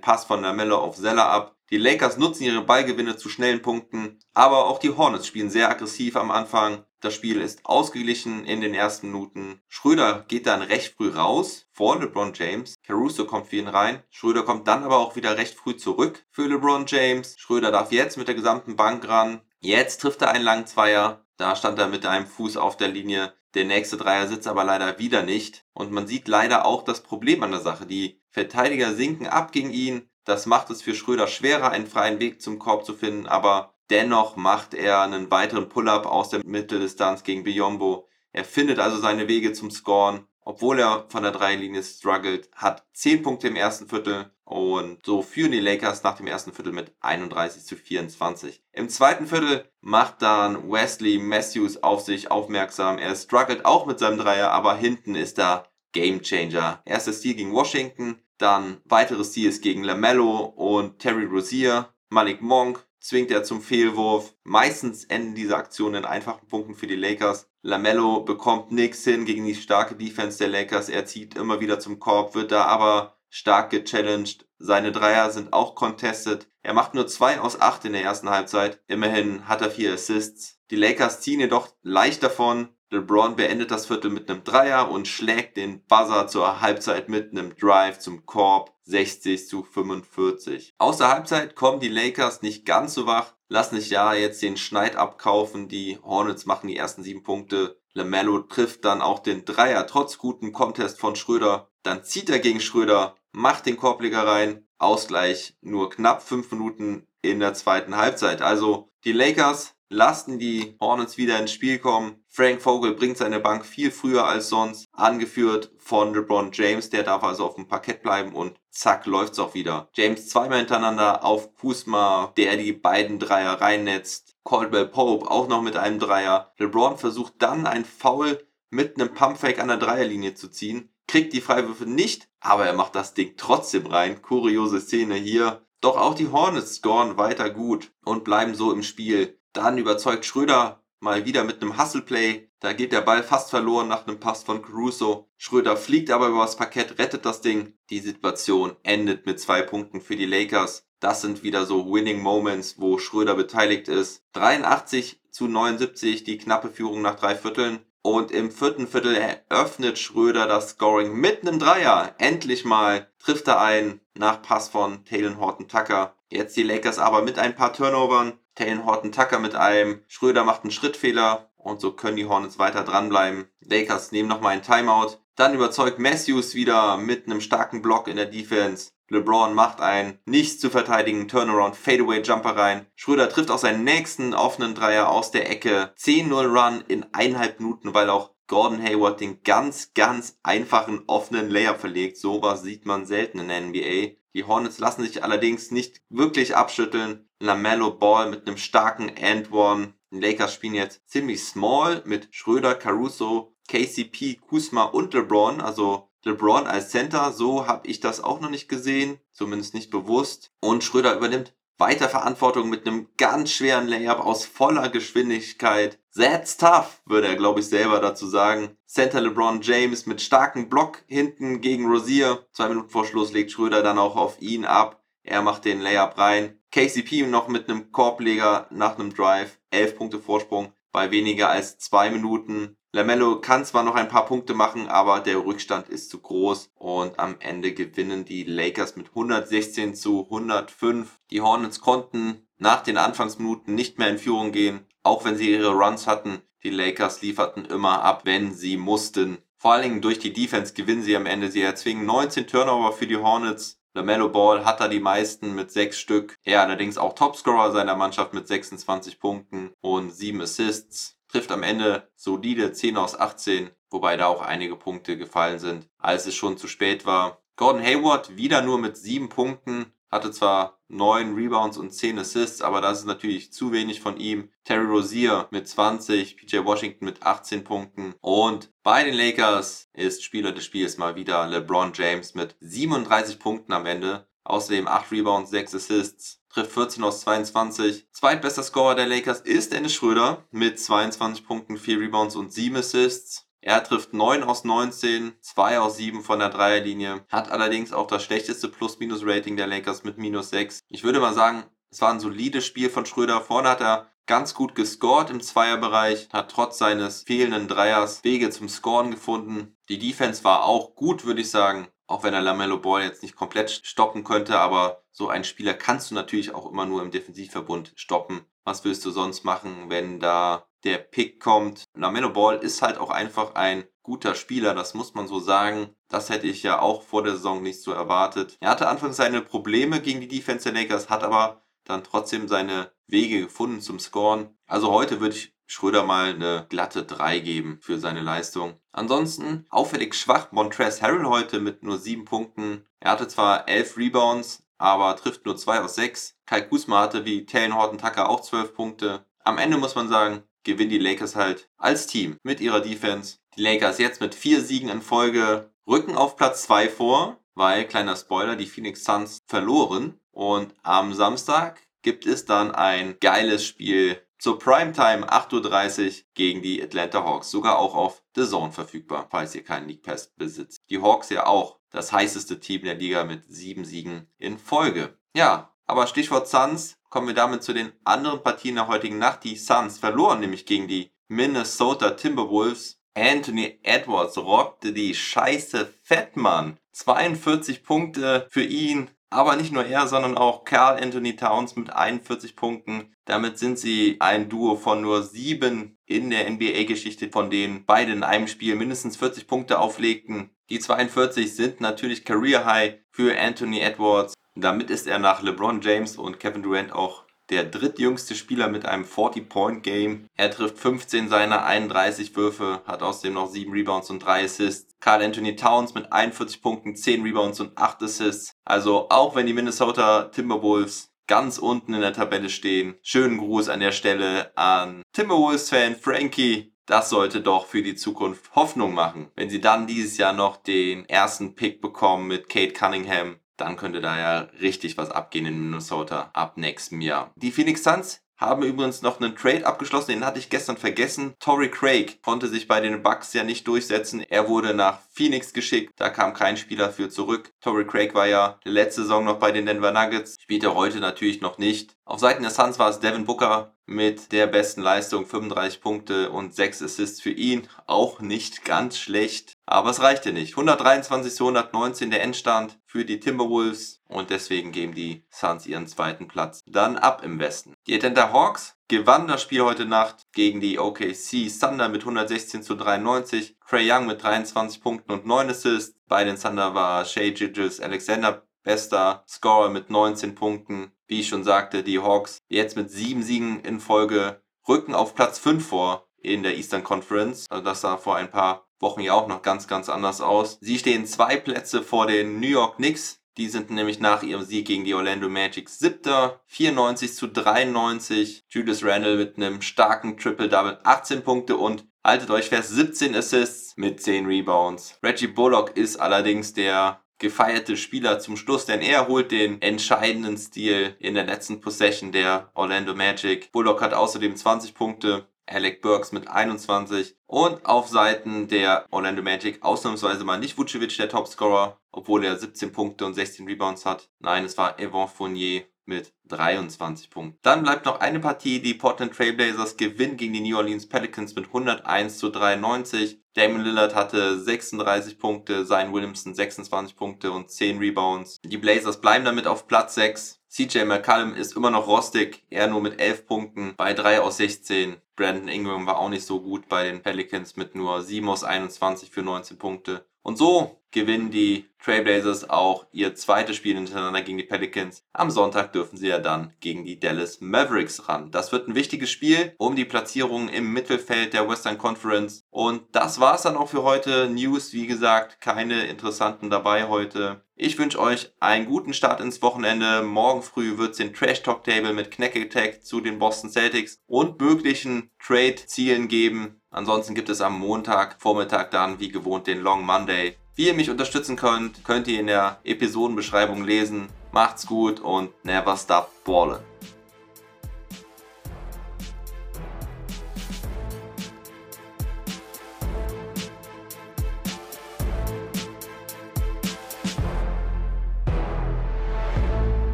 Pass 0.00 0.24
von 0.24 0.42
Lamello 0.42 0.78
auf 0.78 0.96
Zeller 0.96 1.28
ab. 1.28 1.54
Die 1.70 1.76
Lakers 1.76 2.16
nutzen 2.16 2.44
ihre 2.44 2.62
Ballgewinne 2.62 3.18
zu 3.18 3.28
schnellen 3.28 3.60
Punkten, 3.60 4.18
aber 4.32 4.66
auch 4.66 4.78
die 4.78 4.96
Hornets 4.96 5.26
spielen 5.26 5.50
sehr 5.50 5.68
aggressiv 5.68 6.16
am 6.16 6.30
Anfang. 6.30 6.84
Das 7.00 7.14
Spiel 7.14 7.40
ist 7.40 7.60
ausgeglichen 7.64 8.44
in 8.44 8.60
den 8.60 8.74
ersten 8.74 9.12
Minuten. 9.12 9.60
Schröder 9.68 10.24
geht 10.26 10.46
dann 10.48 10.62
recht 10.62 10.96
früh 10.96 11.10
raus 11.10 11.68
vor 11.72 12.00
LeBron 12.00 12.32
James. 12.34 12.74
Caruso 12.84 13.24
kommt 13.24 13.46
für 13.46 13.56
ihn 13.56 13.68
rein. 13.68 14.02
Schröder 14.10 14.42
kommt 14.42 14.66
dann 14.66 14.82
aber 14.82 14.98
auch 14.98 15.14
wieder 15.14 15.36
recht 15.36 15.54
früh 15.54 15.76
zurück 15.76 16.26
für 16.32 16.48
LeBron 16.48 16.86
James. 16.88 17.36
Schröder 17.38 17.70
darf 17.70 17.92
jetzt 17.92 18.16
mit 18.16 18.26
der 18.26 18.34
gesamten 18.34 18.74
Bank 18.74 19.06
ran. 19.06 19.42
Jetzt 19.60 20.00
trifft 20.00 20.22
er 20.22 20.30
einen 20.30 20.42
langen 20.42 20.66
Zweier. 20.66 21.24
Da 21.36 21.54
stand 21.54 21.78
er 21.78 21.86
mit 21.86 22.04
einem 22.04 22.26
Fuß 22.26 22.56
auf 22.56 22.76
der 22.76 22.88
Linie. 22.88 23.32
Der 23.54 23.64
nächste 23.64 23.96
Dreier 23.96 24.26
sitzt 24.26 24.48
aber 24.48 24.64
leider 24.64 24.98
wieder 24.98 25.22
nicht. 25.22 25.64
Und 25.74 25.92
man 25.92 26.08
sieht 26.08 26.26
leider 26.26 26.66
auch 26.66 26.82
das 26.82 27.04
Problem 27.04 27.44
an 27.44 27.52
der 27.52 27.60
Sache. 27.60 27.86
Die 27.86 28.20
Verteidiger 28.28 28.94
sinken 28.94 29.28
ab 29.28 29.52
gegen 29.52 29.70
ihn. 29.70 30.10
Das 30.24 30.46
macht 30.46 30.68
es 30.70 30.82
für 30.82 30.96
Schröder 30.96 31.28
schwerer, 31.28 31.70
einen 31.70 31.86
freien 31.86 32.18
Weg 32.18 32.42
zum 32.42 32.58
Korb 32.58 32.84
zu 32.84 32.92
finden. 32.92 33.28
Aber 33.28 33.77
dennoch 33.90 34.36
macht 34.36 34.74
er 34.74 35.00
einen 35.02 35.30
weiteren 35.30 35.68
Pull-up 35.68 36.06
aus 36.06 36.30
der 36.30 36.44
Mitteldistanz 36.44 37.22
gegen 37.22 37.44
Biombo. 37.44 38.08
Er 38.32 38.44
findet 38.44 38.78
also 38.78 38.98
seine 38.98 39.28
Wege 39.28 39.52
zum 39.52 39.70
Scoren 39.70 40.26
obwohl 40.48 40.78
er 40.78 41.04
von 41.10 41.22
der 41.22 41.32
Dreilinie 41.32 41.82
struggelt, 41.82 42.48
hat 42.54 42.86
10 42.94 43.22
Punkte 43.22 43.48
im 43.48 43.56
ersten 43.56 43.86
Viertel 43.86 44.30
und 44.44 45.04
so 45.04 45.20
führen 45.20 45.52
die 45.52 45.60
Lakers 45.60 46.02
nach 46.04 46.16
dem 46.16 46.26
ersten 46.26 46.54
Viertel 46.54 46.72
mit 46.72 46.94
31 47.00 47.66
zu 47.66 47.76
24. 47.76 48.62
Im 48.72 48.88
zweiten 48.88 49.26
Viertel 49.26 49.70
macht 49.82 50.22
dann 50.22 50.70
Wesley 50.70 51.18
Matthews 51.18 51.82
auf 51.82 52.00
sich 52.00 52.30
aufmerksam. 52.30 52.96
Er 52.96 53.14
struggelt 53.14 53.66
auch 53.66 53.84
mit 53.84 53.98
seinem 53.98 54.16
Dreier, 54.16 54.50
aber 54.50 54.74
hinten 54.74 55.16
ist 55.16 55.38
er 55.38 55.68
Game 55.92 56.22
Changer. 56.22 56.80
Erstes 56.86 57.18
Stil 57.18 57.34
gegen 57.34 57.52
Washington, 57.52 58.18
dann 58.38 58.80
weiteres 58.86 59.32
Steals 59.32 59.60
gegen 59.60 59.84
LaMelo 59.84 60.44
und 60.44 60.98
Terry 60.98 61.26
Rozier. 61.26 61.92
Malik 62.08 62.40
Monk 62.40 62.87
zwingt 63.00 63.30
er 63.30 63.44
zum 63.44 63.60
Fehlwurf. 63.60 64.34
Meistens 64.44 65.04
enden 65.04 65.34
diese 65.34 65.56
Aktionen 65.56 65.96
in 65.96 66.04
einfachen 66.04 66.48
Punkten 66.48 66.74
für 66.74 66.86
die 66.86 66.96
Lakers. 66.96 67.48
Lamello 67.62 68.20
bekommt 68.20 68.72
nichts 68.72 69.04
hin 69.04 69.24
gegen 69.24 69.44
die 69.44 69.54
starke 69.54 69.94
Defense 69.94 70.38
der 70.38 70.48
Lakers. 70.48 70.88
Er 70.88 71.04
zieht 71.04 71.36
immer 71.36 71.60
wieder 71.60 71.78
zum 71.78 71.98
Korb, 71.98 72.34
wird 72.34 72.52
da 72.52 72.64
aber 72.64 73.18
stark 73.28 73.70
gechallenged. 73.70 74.46
Seine 74.58 74.92
Dreier 74.92 75.30
sind 75.30 75.52
auch 75.52 75.74
contested. 75.74 76.48
Er 76.62 76.74
macht 76.74 76.94
nur 76.94 77.06
zwei 77.06 77.40
aus 77.40 77.60
acht 77.60 77.84
in 77.84 77.92
der 77.92 78.02
ersten 78.02 78.30
Halbzeit. 78.30 78.82
Immerhin 78.88 79.48
hat 79.48 79.62
er 79.62 79.70
vier 79.70 79.92
Assists. 79.92 80.60
Die 80.70 80.76
Lakers 80.76 81.20
ziehen 81.20 81.40
jedoch 81.40 81.68
leicht 81.82 82.22
davon. 82.22 82.68
LeBron 82.90 83.36
beendet 83.36 83.70
das 83.70 83.86
Viertel 83.86 84.10
mit 84.10 84.30
einem 84.30 84.44
Dreier 84.44 84.90
und 84.90 85.06
schlägt 85.06 85.58
den 85.58 85.84
Buzzer 85.84 86.26
zur 86.26 86.62
Halbzeit 86.62 87.10
mit 87.10 87.32
einem 87.32 87.54
Drive 87.54 87.98
zum 87.98 88.24
Korb 88.24 88.74
60 88.84 89.46
zu 89.46 89.62
45. 89.62 90.74
Aus 90.78 90.96
der 90.96 91.08
Halbzeit 91.08 91.54
kommen 91.54 91.80
die 91.80 91.88
Lakers 91.88 92.40
nicht 92.40 92.64
ganz 92.64 92.94
so 92.94 93.06
wach, 93.06 93.34
lassen 93.48 93.76
sich 93.76 93.90
ja 93.90 94.14
jetzt 94.14 94.40
den 94.40 94.56
Schneid 94.56 94.96
abkaufen. 94.96 95.68
Die 95.68 95.98
Hornets 96.02 96.46
machen 96.46 96.68
die 96.68 96.76
ersten 96.76 97.02
sieben 97.02 97.22
Punkte. 97.22 97.78
LaMelo 97.92 98.40
trifft 98.40 98.86
dann 98.86 99.02
auch 99.02 99.18
den 99.18 99.44
Dreier 99.44 99.86
trotz 99.86 100.16
gutem 100.16 100.52
Contest 100.52 100.98
von 100.98 101.14
Schröder. 101.14 101.68
Dann 101.82 102.04
zieht 102.04 102.30
er 102.30 102.38
gegen 102.38 102.60
Schröder, 102.60 103.16
macht 103.32 103.66
den 103.66 103.76
Korbleger 103.76 104.26
rein. 104.26 104.66
Ausgleich 104.78 105.56
nur 105.60 105.90
knapp 105.90 106.22
fünf 106.22 106.50
Minuten 106.52 107.06
in 107.20 107.40
der 107.40 107.52
zweiten 107.52 107.96
Halbzeit. 107.96 108.40
Also 108.40 108.90
die 109.04 109.12
Lakers 109.12 109.74
lassen 109.88 110.38
die 110.38 110.76
Hornets 110.80 111.16
wieder 111.16 111.38
ins 111.38 111.52
Spiel 111.52 111.78
kommen. 111.78 112.22
Frank 112.28 112.60
Vogel 112.60 112.94
bringt 112.94 113.16
seine 113.16 113.40
Bank 113.40 113.64
viel 113.64 113.90
früher 113.90 114.26
als 114.26 114.48
sonst, 114.48 114.86
angeführt 114.92 115.72
von 115.78 116.14
LeBron 116.14 116.50
James, 116.52 116.90
der 116.90 117.02
darf 117.02 117.24
also 117.24 117.46
auf 117.46 117.54
dem 117.54 117.68
Parkett 117.68 118.02
bleiben 118.02 118.34
und 118.34 118.58
zack 118.70 119.06
läuft's 119.06 119.38
auch 119.38 119.54
wieder. 119.54 119.88
James 119.94 120.28
zweimal 120.28 120.58
hintereinander 120.58 121.24
auf 121.24 121.54
Kuzma, 121.54 122.32
der 122.36 122.56
die 122.56 122.72
beiden 122.72 123.18
Dreier 123.18 123.60
reinnetzt. 123.60 124.36
Caldwell 124.44 124.86
Pope 124.86 125.30
auch 125.30 125.48
noch 125.48 125.62
mit 125.62 125.76
einem 125.76 125.98
Dreier. 125.98 126.52
LeBron 126.58 126.96
versucht 126.96 127.34
dann 127.38 127.66
ein 127.66 127.84
Foul 127.84 128.46
mit 128.70 129.00
einem 129.00 129.14
Pumpfake 129.14 129.60
an 129.60 129.68
der 129.68 129.78
Dreierlinie 129.78 130.34
zu 130.34 130.48
ziehen, 130.48 130.90
kriegt 131.06 131.32
die 131.32 131.40
Freiwürfe 131.40 131.86
nicht, 131.86 132.28
aber 132.40 132.66
er 132.66 132.74
macht 132.74 132.94
das 132.94 133.14
Ding 133.14 133.34
trotzdem 133.36 133.86
rein. 133.86 134.22
Kuriose 134.22 134.80
Szene 134.80 135.14
hier. 135.14 135.64
Doch 135.80 135.96
auch 135.96 136.14
die 136.14 136.30
Hornets 136.30 136.76
scoren 136.76 137.16
weiter 137.16 137.50
gut 137.50 137.92
und 138.04 138.24
bleiben 138.24 138.54
so 138.54 138.72
im 138.72 138.82
Spiel. 138.82 139.38
Dann 139.58 139.76
überzeugt 139.76 140.24
Schröder 140.24 140.84
mal 141.00 141.24
wieder 141.24 141.42
mit 141.42 141.60
einem 141.60 141.76
Hustle-Play. 141.76 142.48
Da 142.60 142.74
geht 142.74 142.92
der 142.92 143.00
Ball 143.00 143.24
fast 143.24 143.50
verloren 143.50 143.88
nach 143.88 144.06
einem 144.06 144.20
Pass 144.20 144.44
von 144.44 144.62
Caruso. 144.62 145.28
Schröder 145.36 145.76
fliegt 145.76 146.12
aber 146.12 146.28
übers 146.28 146.54
Parkett, 146.54 146.96
rettet 147.00 147.26
das 147.26 147.40
Ding. 147.40 147.74
Die 147.90 147.98
Situation 147.98 148.76
endet 148.84 149.26
mit 149.26 149.40
zwei 149.40 149.62
Punkten 149.62 150.00
für 150.00 150.14
die 150.14 150.26
Lakers. 150.26 150.86
Das 151.00 151.22
sind 151.22 151.42
wieder 151.42 151.66
so 151.66 151.92
Winning 151.92 152.22
Moments, 152.22 152.76
wo 152.78 152.98
Schröder 152.98 153.34
beteiligt 153.34 153.88
ist. 153.88 154.22
83 154.34 155.20
zu 155.32 155.48
79 155.48 156.22
die 156.22 156.38
knappe 156.38 156.68
Führung 156.68 157.02
nach 157.02 157.16
drei 157.16 157.34
Vierteln. 157.34 157.80
Und 158.02 158.30
im 158.30 158.52
vierten 158.52 158.86
Viertel 158.86 159.16
eröffnet 159.16 159.98
Schröder 159.98 160.46
das 160.46 160.70
Scoring 160.70 161.14
mit 161.14 161.42
einem 161.42 161.58
Dreier. 161.58 162.14
Endlich 162.18 162.64
mal 162.64 163.10
trifft 163.18 163.48
er 163.48 163.60
ein 163.60 164.00
nach 164.14 164.40
Pass 164.40 164.68
von 164.68 165.04
Taylor 165.04 165.36
Horton 165.40 165.66
Tucker. 165.66 166.14
Jetzt 166.30 166.56
die 166.56 166.62
Lakers 166.62 166.98
aber 167.00 167.22
mit 167.22 167.38
ein 167.40 167.56
paar 167.56 167.72
Turnovern. 167.72 168.38
Taylor 168.58 168.84
Horton 168.84 169.12
Tucker 169.12 169.38
mit 169.38 169.54
einem. 169.54 170.02
Schröder 170.08 170.42
macht 170.42 170.62
einen 170.62 170.72
Schrittfehler. 170.72 171.50
Und 171.56 171.80
so 171.80 171.92
können 171.92 172.16
die 172.16 172.26
Hornets 172.26 172.58
weiter 172.58 172.82
dranbleiben. 172.82 173.48
Lakers 173.60 174.10
nehmen 174.10 174.28
nochmal 174.28 174.54
einen 174.54 174.62
Timeout. 174.62 175.18
Dann 175.36 175.54
überzeugt 175.54 175.98
Matthews 175.98 176.54
wieder 176.54 176.96
mit 176.96 177.26
einem 177.26 177.40
starken 177.40 177.82
Block 177.82 178.08
in 178.08 178.16
der 178.16 178.26
Defense. 178.26 178.90
LeBron 179.10 179.54
macht 179.54 179.80
einen 179.80 180.18
nicht 180.26 180.60
zu 180.60 180.68
verteidigen 180.68 181.28
Turnaround 181.28 181.76
Fadeaway 181.76 182.20
Jumper 182.20 182.56
rein. 182.56 182.86
Schröder 182.94 183.28
trifft 183.28 183.50
auch 183.50 183.58
seinen 183.58 183.84
nächsten 183.84 184.34
offenen 184.34 184.74
Dreier 184.74 185.08
aus 185.08 185.30
der 185.30 185.50
Ecke. 185.50 185.92
10-0 185.98 186.32
Run 186.32 186.84
in 186.88 187.06
eineinhalb 187.12 187.58
Minuten, 187.58 187.94
weil 187.94 188.10
auch 188.10 188.32
Gordon 188.48 188.82
Hayward 188.82 189.20
den 189.20 189.42
ganz, 189.42 189.92
ganz 189.94 190.38
einfachen 190.42 191.04
offenen 191.06 191.50
Layup 191.50 191.80
verlegt. 191.80 192.16
Sowas 192.16 192.62
sieht 192.62 192.86
man 192.86 193.06
selten 193.06 193.38
in 193.38 193.48
der 193.48 193.60
NBA. 193.60 194.16
Die 194.34 194.44
Hornets 194.44 194.78
lassen 194.78 195.02
sich 195.02 195.22
allerdings 195.22 195.70
nicht 195.70 196.02
wirklich 196.10 196.56
abschütteln. 196.56 197.28
Lamello 197.40 197.92
Ball 197.92 198.28
mit 198.28 198.46
einem 198.46 198.56
starken 198.56 199.10
And 199.20 199.52
One. 199.52 199.94
Die 200.10 200.20
Lakers 200.20 200.54
spielen 200.54 200.74
jetzt 200.74 201.08
ziemlich 201.08 201.44
small 201.44 202.02
mit 202.06 202.28
Schröder, 202.30 202.74
Caruso, 202.74 203.54
KCP, 203.68 204.36
Kuzma 204.36 204.84
und 204.84 205.12
LeBron. 205.12 205.60
Also 205.60 206.07
LeBron 206.24 206.66
als 206.66 206.90
Center, 206.90 207.32
so 207.32 207.66
habe 207.66 207.86
ich 207.86 208.00
das 208.00 208.22
auch 208.22 208.40
noch 208.40 208.50
nicht 208.50 208.68
gesehen, 208.68 209.18
zumindest 209.32 209.74
nicht 209.74 209.90
bewusst. 209.90 210.52
Und 210.60 210.84
Schröder 210.84 211.14
übernimmt 211.16 211.54
weiter 211.78 212.08
Verantwortung 212.08 212.68
mit 212.68 212.86
einem 212.86 213.08
ganz 213.16 213.52
schweren 213.52 213.86
Layup 213.86 214.18
aus 214.18 214.44
voller 214.44 214.88
Geschwindigkeit. 214.88 215.98
That's 216.14 216.56
tough, 216.56 217.00
würde 217.06 217.28
er, 217.28 217.36
glaube 217.36 217.60
ich, 217.60 217.68
selber 217.68 218.00
dazu 218.00 218.26
sagen. 218.26 218.76
Center 218.86 219.20
LeBron 219.20 219.62
James 219.62 220.06
mit 220.06 220.20
starkem 220.20 220.68
Block 220.68 221.04
hinten 221.06 221.60
gegen 221.60 221.86
Rozier. 221.86 222.46
Zwei 222.52 222.68
Minuten 222.68 222.90
vor 222.90 223.04
Schluss 223.04 223.32
legt 223.32 223.52
Schröder 223.52 223.82
dann 223.82 223.98
auch 223.98 224.16
auf 224.16 224.40
ihn 224.42 224.64
ab. 224.64 225.04
Er 225.22 225.42
macht 225.42 225.64
den 225.64 225.80
Layup 225.80 226.18
rein. 226.18 226.58
KCP 226.72 227.22
noch 227.26 227.48
mit 227.48 227.68
einem 227.68 227.92
Korbleger 227.92 228.66
nach 228.70 228.98
einem 228.98 229.14
Drive. 229.14 229.58
Elf 229.70 229.96
Punkte 229.96 230.18
Vorsprung 230.18 230.72
bei 230.92 231.10
weniger 231.10 231.50
als 231.50 231.78
zwei 231.78 232.10
Minuten. 232.10 232.76
Lamello 232.92 233.40
kann 233.40 233.64
zwar 233.64 233.82
noch 233.82 233.94
ein 233.94 234.08
paar 234.08 234.26
Punkte 234.26 234.54
machen, 234.54 234.88
aber 234.88 235.20
der 235.20 235.44
Rückstand 235.44 235.88
ist 235.88 236.10
zu 236.10 236.20
groß 236.20 236.70
und 236.74 237.18
am 237.18 237.36
Ende 237.40 237.74
gewinnen 237.74 238.24
die 238.24 238.44
Lakers 238.44 238.96
mit 238.96 239.08
116 239.08 239.94
zu 239.94 240.24
105. 240.24 241.20
Die 241.30 241.42
Hornets 241.42 241.80
konnten 241.80 242.46
nach 242.56 242.82
den 242.82 242.96
Anfangsminuten 242.96 243.74
nicht 243.74 243.98
mehr 243.98 244.08
in 244.08 244.18
Führung 244.18 244.52
gehen, 244.52 244.86
auch 245.02 245.24
wenn 245.24 245.36
sie 245.36 245.50
ihre 245.50 245.72
Runs 245.72 246.06
hatten. 246.06 246.42
Die 246.62 246.70
Lakers 246.70 247.22
lieferten 247.22 247.66
immer 247.66 248.02
ab, 248.02 248.22
wenn 248.24 248.52
sie 248.52 248.76
mussten. 248.76 249.38
Vor 249.58 249.72
allen 249.72 249.82
Dingen 249.82 250.00
durch 250.00 250.18
die 250.18 250.32
Defense 250.32 250.72
gewinnen 250.72 251.02
sie 251.02 251.16
am 251.16 251.26
Ende. 251.26 251.50
Sie 251.50 251.62
erzwingen 251.62 252.06
19 252.06 252.46
Turnover 252.46 252.92
für 252.92 253.06
die 253.06 253.16
Hornets. 253.16 253.77
LaMelo 253.94 254.28
Ball 254.28 254.64
hat 254.64 254.80
da 254.80 254.88
die 254.88 255.00
meisten 255.00 255.54
mit 255.54 255.70
6 255.70 255.98
Stück. 255.98 256.36
Er 256.44 256.62
allerdings 256.62 256.98
auch 256.98 257.14
Topscorer 257.14 257.72
seiner 257.72 257.96
Mannschaft 257.96 258.34
mit 258.34 258.46
26 258.46 259.18
Punkten 259.18 259.72
und 259.80 260.14
7 260.14 260.40
Assists 260.40 261.18
trifft 261.28 261.50
am 261.52 261.62
Ende 261.62 262.10
solide 262.14 262.72
10 262.72 262.96
aus 262.96 263.18
18, 263.18 263.70
wobei 263.90 264.16
da 264.16 264.26
auch 264.26 264.42
einige 264.42 264.76
Punkte 264.76 265.16
gefallen 265.16 265.58
sind, 265.58 265.88
als 265.98 266.26
es 266.26 266.34
schon 266.34 266.56
zu 266.56 266.68
spät 266.68 267.06
war. 267.06 267.42
Gordon 267.56 267.82
Hayward 267.82 268.36
wieder 268.36 268.62
nur 268.62 268.78
mit 268.78 268.96
7 268.96 269.28
Punkten. 269.28 269.92
Hatte 270.10 270.30
zwar 270.30 270.78
9 270.88 271.34
Rebounds 271.34 271.76
und 271.76 271.90
10 271.90 272.18
Assists, 272.18 272.62
aber 272.62 272.80
das 272.80 273.00
ist 273.00 273.04
natürlich 273.06 273.52
zu 273.52 273.72
wenig 273.72 274.00
von 274.00 274.16
ihm. 274.16 274.50
Terry 274.64 274.86
Rozier 274.86 275.48
mit 275.50 275.68
20, 275.68 276.36
PJ 276.36 276.64
Washington 276.64 277.04
mit 277.04 277.22
18 277.22 277.64
Punkten 277.64 278.14
und 278.20 278.72
bei 278.82 279.04
den 279.04 279.14
Lakers 279.14 279.88
ist 279.92 280.24
Spieler 280.24 280.52
des 280.52 280.64
Spiels 280.64 280.96
mal 280.96 281.14
wieder 281.14 281.46
LeBron 281.46 281.92
James 281.94 282.34
mit 282.34 282.56
37 282.60 283.38
Punkten 283.38 283.72
am 283.72 283.86
Ende. 283.86 284.26
Außerdem 284.44 284.88
8 284.88 285.12
Rebounds, 285.12 285.50
6 285.50 285.74
Assists, 285.74 286.42
trifft 286.48 286.72
14 286.72 287.04
aus 287.04 287.20
22. 287.20 288.08
Zweitbester 288.12 288.62
Scorer 288.62 288.94
der 288.94 289.06
Lakers 289.06 289.42
ist 289.42 289.74
Dennis 289.74 289.92
Schröder 289.92 290.46
mit 290.50 290.80
22 290.80 291.46
Punkten, 291.46 291.76
4 291.76 292.00
Rebounds 292.00 292.34
und 292.34 292.50
7 292.50 292.76
Assists. 292.76 293.47
Er 293.60 293.82
trifft 293.82 294.12
9 294.12 294.44
aus 294.44 294.64
19, 294.64 295.32
2 295.40 295.80
aus 295.80 295.96
7 295.96 296.22
von 296.22 296.38
der 296.38 296.48
Dreierlinie, 296.48 297.24
hat 297.28 297.50
allerdings 297.50 297.92
auch 297.92 298.06
das 298.06 298.22
schlechteste 298.22 298.68
Plus-Minus-Rating 298.68 299.56
der 299.56 299.66
Lakers 299.66 300.04
mit 300.04 300.16
minus 300.16 300.50
6. 300.50 300.80
Ich 300.88 301.02
würde 301.02 301.18
mal 301.18 301.34
sagen, 301.34 301.64
es 301.90 302.00
war 302.00 302.12
ein 302.12 302.20
solides 302.20 302.64
Spiel 302.66 302.88
von 302.88 303.06
Schröder. 303.06 303.40
Vorne 303.40 303.70
hat 303.70 303.80
er 303.80 304.10
ganz 304.26 304.54
gut 304.54 304.74
gescored 304.74 305.30
im 305.30 305.40
Zweierbereich, 305.40 306.28
hat 306.32 306.50
trotz 306.50 306.78
seines 306.78 307.22
fehlenden 307.22 307.66
Dreiers 307.66 308.22
Wege 308.22 308.50
zum 308.50 308.68
Scoren 308.68 309.10
gefunden. 309.10 309.76
Die 309.88 309.98
Defense 309.98 310.44
war 310.44 310.64
auch 310.64 310.94
gut, 310.94 311.24
würde 311.24 311.40
ich 311.40 311.50
sagen. 311.50 311.88
Auch 312.08 312.22
wenn 312.22 312.32
er 312.32 312.40
Lamello 312.40 312.78
Ball 312.78 313.02
jetzt 313.02 313.22
nicht 313.22 313.36
komplett 313.36 313.70
stoppen 313.70 314.24
könnte, 314.24 314.58
aber 314.58 315.04
so 315.12 315.28
einen 315.28 315.44
Spieler 315.44 315.74
kannst 315.74 316.10
du 316.10 316.14
natürlich 316.14 316.54
auch 316.54 316.70
immer 316.70 316.86
nur 316.86 317.02
im 317.02 317.10
Defensivverbund 317.10 317.92
stoppen. 317.96 318.46
Was 318.64 318.84
willst 318.84 319.04
du 319.04 319.10
sonst 319.10 319.44
machen, 319.44 319.90
wenn 319.90 320.18
da 320.18 320.66
der 320.84 320.98
Pick 320.98 321.38
kommt? 321.38 321.84
Lamello 321.94 322.30
Ball 322.30 322.56
ist 322.56 322.80
halt 322.80 322.96
auch 322.96 323.10
einfach 323.10 323.54
ein 323.56 323.84
guter 324.02 324.34
Spieler, 324.34 324.74
das 324.74 324.94
muss 324.94 325.12
man 325.12 325.28
so 325.28 325.38
sagen. 325.38 325.94
Das 326.08 326.30
hätte 326.30 326.46
ich 326.46 326.62
ja 326.62 326.80
auch 326.80 327.02
vor 327.02 327.22
der 327.22 327.34
Saison 327.34 327.62
nicht 327.62 327.82
so 327.82 327.92
erwartet. 327.92 328.56
Er 328.60 328.70
hatte 328.70 328.88
anfangs 328.88 329.16
seine 329.16 329.42
Probleme 329.42 330.00
gegen 330.00 330.22
die 330.22 330.28
Defense 330.28 330.72
der 330.72 330.80
Lakers, 330.80 331.10
hat 331.10 331.22
aber 331.22 331.62
dann 331.88 332.04
trotzdem 332.04 332.48
seine 332.48 332.92
Wege 333.06 333.42
gefunden 333.42 333.80
zum 333.80 333.98
Scoren. 333.98 334.56
Also 334.66 334.92
heute 334.92 335.20
würde 335.20 335.34
ich 335.34 335.54
Schröder 335.66 336.02
mal 336.02 336.30
eine 336.30 336.66
glatte 336.70 337.04
3 337.04 337.40
geben 337.40 337.78
für 337.82 337.98
seine 337.98 338.20
Leistung. 338.20 338.80
Ansonsten 338.90 339.66
auffällig 339.68 340.14
schwach 340.14 340.50
Montrez 340.50 341.02
Harrell 341.02 341.26
heute 341.26 341.60
mit 341.60 341.82
nur 341.82 341.98
7 341.98 342.24
Punkten. 342.24 342.86
Er 343.00 343.12
hatte 343.12 343.28
zwar 343.28 343.68
11 343.68 343.98
Rebounds, 343.98 344.64
aber 344.78 345.14
trifft 345.16 345.44
nur 345.44 345.56
2 345.56 345.80
aus 345.80 345.94
6. 345.96 346.36
Kai 346.46 346.62
Kusma 346.62 347.02
hatte 347.02 347.26
wie 347.26 347.44
Taylor 347.44 347.76
Horton 347.76 347.98
Tucker 347.98 348.30
auch 348.30 348.40
12 348.40 348.74
Punkte. 348.74 349.26
Am 349.44 349.58
Ende 349.58 349.76
muss 349.76 349.94
man 349.94 350.08
sagen, 350.08 350.42
gewinnen 350.64 350.90
die 350.90 350.98
Lakers 350.98 351.36
halt 351.36 351.68
als 351.76 352.06
Team 352.06 352.38
mit 352.42 352.60
ihrer 352.60 352.80
Defense. 352.80 353.38
Die 353.56 353.62
Lakers 353.62 353.98
jetzt 353.98 354.20
mit 354.20 354.34
vier 354.34 354.62
Siegen 354.62 354.88
in 354.88 355.02
Folge 355.02 355.70
rücken 355.86 356.16
auf 356.16 356.36
Platz 356.36 356.62
2 356.64 356.88
vor, 356.88 357.38
weil, 357.58 357.86
kleiner 357.86 358.16
Spoiler, 358.16 358.56
die 358.56 358.66
Phoenix 358.66 359.04
Suns 359.04 359.40
verloren. 359.46 360.18
Und 360.30 360.74
am 360.82 361.12
Samstag 361.12 361.82
gibt 362.02 362.24
es 362.24 362.44
dann 362.44 362.70
ein 362.70 363.16
geiles 363.20 363.64
Spiel 363.66 364.22
zur 364.38 364.58
Primetime 364.58 365.28
8.30 365.28 366.06
Uhr 366.06 366.24
gegen 366.34 366.62
die 366.62 366.82
Atlanta 366.82 367.24
Hawks. 367.24 367.50
Sogar 367.50 367.78
auch 367.78 367.94
auf 367.94 368.22
The 368.36 368.46
Zone 368.46 368.72
verfügbar, 368.72 369.26
falls 369.30 369.54
ihr 369.54 369.64
keinen 369.64 369.88
League 369.88 370.04
Pass 370.04 370.32
besitzt. 370.36 370.78
Die 370.88 371.02
Hawks 371.02 371.30
ja 371.30 371.46
auch 371.46 371.78
das 371.90 372.12
heißeste 372.12 372.60
Team 372.60 372.84
der 372.84 372.94
Liga 372.94 373.24
mit 373.24 373.44
sieben 373.48 373.84
Siegen 373.84 374.28
in 374.38 374.58
Folge. 374.58 375.18
Ja, 375.34 375.74
aber 375.86 376.06
Stichwort 376.06 376.48
Suns, 376.48 376.96
kommen 377.08 377.26
wir 377.26 377.34
damit 377.34 377.62
zu 377.62 377.72
den 377.72 377.92
anderen 378.04 378.42
Partien 378.42 378.76
der 378.76 378.88
heutigen 378.88 379.18
Nacht. 379.18 379.44
Die 379.44 379.56
Suns 379.56 379.98
verloren 379.98 380.40
nämlich 380.40 380.66
gegen 380.66 380.86
die 380.86 381.10
Minnesota 381.28 382.10
Timberwolves. 382.10 382.97
Anthony 383.18 383.78
Edwards 383.82 384.38
rockte 384.38 384.92
die 384.92 385.14
Scheiße 385.14 385.92
fett, 386.02 386.36
Mann. 386.36 386.78
42 386.92 387.84
Punkte 387.84 388.46
für 388.50 388.64
ihn, 388.64 389.10
aber 389.30 389.56
nicht 389.56 389.72
nur 389.72 389.84
er, 389.84 390.06
sondern 390.06 390.36
auch 390.36 390.64
Carl 390.64 391.02
Anthony 391.02 391.36
Towns 391.36 391.76
mit 391.76 391.90
41 391.90 392.56
Punkten. 392.56 393.14
Damit 393.24 393.58
sind 393.58 393.78
sie 393.78 394.16
ein 394.20 394.48
Duo 394.48 394.76
von 394.76 395.02
nur 395.02 395.22
sieben 395.22 395.98
in 396.06 396.30
der 396.30 396.50
NBA-Geschichte, 396.50 397.28
von 397.28 397.50
denen 397.50 397.84
beide 397.84 398.12
in 398.12 398.22
einem 398.22 398.48
Spiel 398.48 398.74
mindestens 398.74 399.16
40 399.16 399.46
Punkte 399.46 399.78
auflegten. 399.78 400.50
Die 400.70 400.78
42 400.78 401.54
sind 401.54 401.80
natürlich 401.80 402.24
Career 402.24 402.64
High 402.64 402.94
für 403.10 403.38
Anthony 403.38 403.80
Edwards. 403.80 404.34
Damit 404.54 404.90
ist 404.90 405.06
er 405.06 405.18
nach 405.18 405.42
LeBron 405.42 405.82
James 405.82 406.16
und 406.16 406.40
Kevin 406.40 406.62
Durant 406.62 406.92
auch 406.92 407.27
der 407.50 407.64
drittjüngste 407.64 408.34
Spieler 408.34 408.68
mit 408.68 408.84
einem 408.84 409.04
40-Point-Game. 409.04 410.26
Er 410.34 410.50
trifft 410.50 410.78
15 410.78 411.28
seiner 411.28 411.64
31 411.64 412.36
Würfe, 412.36 412.82
hat 412.86 413.02
außerdem 413.02 413.34
noch 413.34 413.48
7 413.48 413.72
Rebounds 413.72 414.10
und 414.10 414.20
3 414.20 414.44
Assists. 414.44 414.94
Carl 415.00 415.22
Anthony 415.22 415.56
Towns 415.56 415.94
mit 415.94 416.12
41 416.12 416.60
Punkten, 416.60 416.96
10 416.96 417.22
Rebounds 417.22 417.60
und 417.60 417.76
8 417.78 418.02
Assists. 418.02 418.52
Also 418.64 419.08
auch 419.10 419.34
wenn 419.34 419.46
die 419.46 419.54
Minnesota 419.54 420.24
Timberwolves 420.24 421.10
ganz 421.26 421.58
unten 421.58 421.94
in 421.94 422.00
der 422.00 422.12
Tabelle 422.12 422.48
stehen, 422.50 422.96
schönen 423.02 423.38
Gruß 423.38 423.68
an 423.68 423.80
der 423.80 423.92
Stelle 423.92 424.56
an 424.56 425.02
Timberwolves-Fan 425.12 425.96
Frankie. 425.96 426.74
Das 426.86 427.10
sollte 427.10 427.42
doch 427.42 427.66
für 427.66 427.82
die 427.82 427.96
Zukunft 427.96 428.54
Hoffnung 428.54 428.94
machen. 428.94 429.30
Wenn 429.36 429.50
sie 429.50 429.60
dann 429.60 429.86
dieses 429.86 430.16
Jahr 430.16 430.32
noch 430.32 430.56
den 430.56 431.06
ersten 431.06 431.54
Pick 431.54 431.82
bekommen 431.82 432.26
mit 432.26 432.48
Kate 432.48 432.72
Cunningham, 432.72 433.36
dann 433.60 433.76
könnte 433.76 434.00
da 434.00 434.18
ja 434.18 434.48
richtig 434.60 434.96
was 434.96 435.10
abgehen 435.10 435.46
in 435.46 435.58
Minnesota 435.58 436.30
ab 436.32 436.56
nächstem 436.56 437.00
Jahr. 437.00 437.30
Die 437.36 437.52
Phoenix 437.52 437.84
Suns 437.84 438.22
haben 438.38 438.62
übrigens 438.62 439.02
noch 439.02 439.20
einen 439.20 439.36
Trade 439.36 439.66
abgeschlossen, 439.66 440.12
den 440.12 440.24
hatte 440.24 440.38
ich 440.38 440.48
gestern 440.48 440.76
vergessen. 440.76 441.34
Torrey 441.40 441.70
Craig 441.70 442.22
konnte 442.22 442.46
sich 442.46 442.68
bei 442.68 442.80
den 442.80 443.02
Bucks 443.02 443.32
ja 443.32 443.42
nicht 443.42 443.66
durchsetzen. 443.66 444.20
Er 444.20 444.48
wurde 444.48 444.74
nach 444.74 445.00
Phoenix 445.10 445.52
geschickt, 445.52 445.92
da 445.96 446.08
kam 446.08 446.34
kein 446.34 446.56
Spieler 446.56 446.90
für 446.90 447.08
zurück. 447.08 447.52
Torrey 447.60 447.84
Craig 447.84 448.14
war 448.14 448.26
ja 448.26 448.58
letzte 448.64 449.02
Saison 449.02 449.24
noch 449.24 449.40
bei 449.40 449.50
den 449.50 449.66
Denver 449.66 449.90
Nuggets, 449.90 450.36
spielt 450.40 450.62
er 450.62 450.74
heute 450.74 451.00
natürlich 451.00 451.40
noch 451.40 451.58
nicht. 451.58 451.96
Auf 452.04 452.20
Seiten 452.20 452.42
der 452.42 452.52
Suns 452.52 452.78
war 452.78 452.88
es 452.88 453.00
Devin 453.00 453.24
Booker 453.24 453.74
mit 453.86 454.32
der 454.32 454.46
besten 454.46 454.82
Leistung, 454.82 455.26
35 455.26 455.80
Punkte 455.80 456.30
und 456.30 456.54
6 456.54 456.82
Assists 456.82 457.20
für 457.20 457.30
ihn. 457.30 457.66
Auch 457.86 458.20
nicht 458.20 458.64
ganz 458.64 458.98
schlecht, 458.98 459.54
aber 459.66 459.90
es 459.90 460.00
reichte 460.00 460.32
nicht. 460.32 460.52
123 460.52 461.34
zu 461.34 461.44
119 461.44 462.10
der 462.10 462.22
Endstand 462.22 462.77
für 462.88 463.04
die 463.04 463.20
Timberwolves 463.20 464.00
und 464.08 464.30
deswegen 464.30 464.72
geben 464.72 464.94
die 464.94 465.22
Suns 465.30 465.66
ihren 465.66 465.86
zweiten 465.86 466.26
Platz 466.26 466.62
dann 466.66 466.96
ab 466.96 467.22
im 467.22 467.38
Westen. 467.38 467.74
Die 467.86 467.94
Atlanta 467.94 468.32
Hawks 468.32 468.76
gewannen 468.88 469.28
das 469.28 469.42
Spiel 469.42 469.60
heute 469.60 469.84
Nacht 469.84 470.26
gegen 470.32 470.60
die 470.60 470.78
OKC 470.78 471.50
Thunder 471.60 471.90
mit 471.90 472.00
116 472.00 472.62
zu 472.62 472.74
93. 472.74 473.56
Trey 473.68 473.92
Young 473.92 474.06
mit 474.06 474.22
23 474.22 474.80
Punkten 474.80 475.12
und 475.12 475.26
9 475.26 475.50
Assists. 475.50 475.98
Bei 476.08 476.24
den 476.24 476.40
Thunder 476.40 476.74
war 476.74 477.04
Shea 477.04 477.30
Gilgis 477.30 477.80
Alexander 477.80 478.42
bester 478.62 479.22
Scorer 479.28 479.68
mit 479.68 479.90
19 479.90 480.34
Punkten. 480.34 480.92
Wie 481.06 481.20
ich 481.20 481.28
schon 481.28 481.44
sagte, 481.44 481.82
die 481.82 482.00
Hawks 482.00 482.38
jetzt 482.48 482.76
mit 482.76 482.90
sieben 482.90 483.22
Siegen 483.22 483.60
in 483.60 483.80
Folge 483.80 484.42
rücken 484.66 484.94
auf 484.94 485.14
Platz 485.14 485.38
5 485.38 485.66
vor 485.66 486.08
in 486.20 486.42
der 486.42 486.56
Eastern 486.56 486.84
Conference. 486.84 487.46
Also 487.50 487.64
das 487.64 487.82
sah 487.82 487.96
vor 487.96 488.16
ein 488.16 488.30
paar 488.30 488.67
Wochen 488.80 489.00
ja 489.00 489.14
auch 489.14 489.26
noch 489.26 489.42
ganz, 489.42 489.66
ganz 489.66 489.88
anders 489.88 490.20
aus. 490.20 490.58
Sie 490.60 490.78
stehen 490.78 491.06
zwei 491.06 491.36
Plätze 491.36 491.82
vor 491.82 492.06
den 492.06 492.40
New 492.40 492.48
York 492.48 492.76
Knicks. 492.76 493.20
Die 493.36 493.48
sind 493.48 493.70
nämlich 493.70 494.00
nach 494.00 494.24
ihrem 494.24 494.42
Sieg 494.42 494.66
gegen 494.66 494.84
die 494.84 494.94
Orlando 494.94 495.28
Magic 495.28 495.68
siebter, 495.68 496.40
94 496.46 497.14
zu 497.14 497.28
93. 497.28 498.44
Julius 498.48 498.84
Randle 498.84 499.16
mit 499.16 499.36
einem 499.36 499.62
starken 499.62 500.16
Triple-Double, 500.16 500.80
18 500.82 501.22
Punkte 501.22 501.56
und 501.56 501.86
haltet 502.02 502.30
euch 502.30 502.48
fest, 502.48 502.70
17 502.70 503.14
Assists 503.14 503.76
mit 503.76 504.02
10 504.02 504.26
Rebounds. 504.26 504.98
Reggie 505.04 505.28
Bullock 505.28 505.76
ist 505.76 505.96
allerdings 505.96 506.52
der 506.52 507.00
gefeierte 507.18 507.76
Spieler 507.76 508.18
zum 508.18 508.36
Schluss, 508.36 508.64
denn 508.64 508.80
er 508.80 509.08
holt 509.08 509.30
den 509.30 509.60
entscheidenden 509.60 510.36
Stil 510.36 510.96
in 510.98 511.14
der 511.14 511.24
letzten 511.24 511.60
Possession 511.60 512.12
der 512.12 512.50
Orlando 512.54 512.94
Magic. 512.94 513.52
Bullock 513.52 513.82
hat 513.82 513.92
außerdem 513.92 514.36
20 514.36 514.74
Punkte, 514.74 515.28
Alec 515.50 515.82
Burks 515.82 516.12
mit 516.12 516.28
21 516.28 517.16
und 517.26 517.64
auf 517.66 517.88
Seiten 517.88 518.48
der 518.48 518.86
Orlando 518.90 519.22
Magic 519.22 519.62
ausnahmsweise 519.62 520.24
mal 520.24 520.38
nicht 520.38 520.58
Vucevic 520.58 520.96
der 520.96 521.08
Topscorer, 521.08 521.78
obwohl 521.92 522.24
er 522.24 522.36
17 522.36 522.72
Punkte 522.72 523.06
und 523.06 523.14
16 523.14 523.46
Rebounds 523.46 523.84
hat. 523.86 524.08
Nein, 524.18 524.44
es 524.44 524.56
war 524.58 524.78
Evan 524.78 525.08
Fournier 525.08 525.64
mit 525.88 526.12
23 526.28 527.10
Punkten. 527.10 527.38
Dann 527.42 527.62
bleibt 527.62 527.86
noch 527.86 528.00
eine 528.00 528.20
Partie. 528.20 528.60
Die 528.60 528.74
Portland 528.74 529.14
Trailblazers 529.14 529.76
gewinnen 529.76 530.18
gegen 530.18 530.34
die 530.34 530.40
New 530.40 530.56
Orleans 530.56 530.86
Pelicans 530.86 531.34
mit 531.34 531.46
101 531.46 532.18
zu 532.18 532.28
93. 532.28 533.20
Damon 533.34 533.62
Lillard 533.62 533.94
hatte 533.94 534.38
36 534.38 535.18
Punkte, 535.18 535.64
Zion 535.64 535.92
Williamson 535.92 536.34
26 536.34 536.94
Punkte 536.94 537.32
und 537.32 537.50
10 537.50 537.78
Rebounds. 537.78 538.40
Die 538.44 538.58
Blazers 538.58 539.00
bleiben 539.00 539.24
damit 539.24 539.46
auf 539.46 539.66
Platz 539.66 539.94
6. 539.94 540.37
CJ 540.48 540.84
McCallum 540.84 541.34
ist 541.34 541.54
immer 541.56 541.70
noch 541.70 541.86
rostig, 541.86 542.42
er 542.48 542.68
nur 542.68 542.80
mit 542.80 543.00
11 543.00 543.26
Punkten 543.26 543.74
bei 543.76 543.92
3 543.92 544.20
aus 544.20 544.38
16. 544.38 544.96
Brandon 545.14 545.48
Ingram 545.48 545.86
war 545.86 545.98
auch 545.98 546.08
nicht 546.08 546.24
so 546.24 546.40
gut 546.40 546.68
bei 546.68 546.84
den 546.84 547.02
Pelicans 547.02 547.56
mit 547.56 547.74
nur 547.74 548.02
7 548.02 548.28
aus 548.28 548.44
21 548.44 549.10
für 549.10 549.22
19 549.22 549.58
Punkte. 549.58 550.06
Und 550.22 550.38
so 550.38 550.80
gewinnen 550.90 551.30
die 551.30 551.66
Trailblazers 551.82 552.50
auch 552.50 552.86
ihr 552.92 553.14
zweites 553.14 553.56
Spiel 553.56 553.76
hintereinander 553.76 554.22
gegen 554.22 554.38
die 554.38 554.44
Pelicans. 554.44 555.04
Am 555.12 555.30
Sonntag 555.30 555.72
dürfen 555.72 555.96
sie 555.96 556.08
ja 556.08 556.18
dann 556.18 556.52
gegen 556.60 556.84
die 556.84 556.98
Dallas 556.98 557.40
Mavericks 557.40 558.08
ran. 558.08 558.30
Das 558.30 558.52
wird 558.52 558.68
ein 558.68 558.74
wichtiges 558.74 559.10
Spiel 559.10 559.54
um 559.58 559.76
die 559.76 559.84
Platzierung 559.84 560.48
im 560.48 560.72
Mittelfeld 560.72 561.34
der 561.34 561.48
Western 561.48 561.78
Conference. 561.78 562.44
Und 562.50 562.82
das 562.92 563.20
war's 563.20 563.42
dann 563.42 563.56
auch 563.56 563.68
für 563.68 563.82
heute. 563.82 564.28
News, 564.28 564.72
wie 564.72 564.86
gesagt, 564.86 565.40
keine 565.40 565.86
interessanten 565.86 566.50
dabei 566.50 566.88
heute. 566.88 567.42
Ich 567.60 567.76
wünsche 567.76 567.98
euch 567.98 568.30
einen 568.38 568.66
guten 568.66 568.94
Start 568.94 569.20
ins 569.20 569.42
Wochenende. 569.42 570.02
Morgen 570.02 570.42
früh 570.42 570.78
wird 570.78 570.92
es 570.92 570.98
den 570.98 571.12
Trash 571.12 571.42
Talk 571.42 571.64
Table 571.64 571.92
mit 571.92 572.12
Knack 572.12 572.36
Attack 572.36 572.84
zu 572.84 573.00
den 573.00 573.18
Boston 573.18 573.50
Celtics 573.50 573.98
und 574.06 574.40
möglichen 574.40 575.10
Trade-Zielen 575.20 576.06
geben. 576.06 576.60
Ansonsten 576.70 577.16
gibt 577.16 577.28
es 577.28 577.40
am 577.40 577.58
Montag, 577.58 578.14
Vormittag 578.20 578.70
dann 578.70 579.00
wie 579.00 579.08
gewohnt 579.08 579.48
den 579.48 579.60
Long 579.60 579.84
Monday. 579.84 580.36
Wie 580.54 580.68
ihr 580.68 580.74
mich 580.74 580.88
unterstützen 580.88 581.34
könnt, 581.34 581.82
könnt 581.82 582.06
ihr 582.06 582.20
in 582.20 582.28
der 582.28 582.60
Episodenbeschreibung 582.62 583.64
lesen. 583.64 584.06
Macht's 584.30 584.64
gut 584.64 585.00
und 585.00 585.32
never 585.44 585.76
stop 585.76 586.12
ballen. 586.22 586.67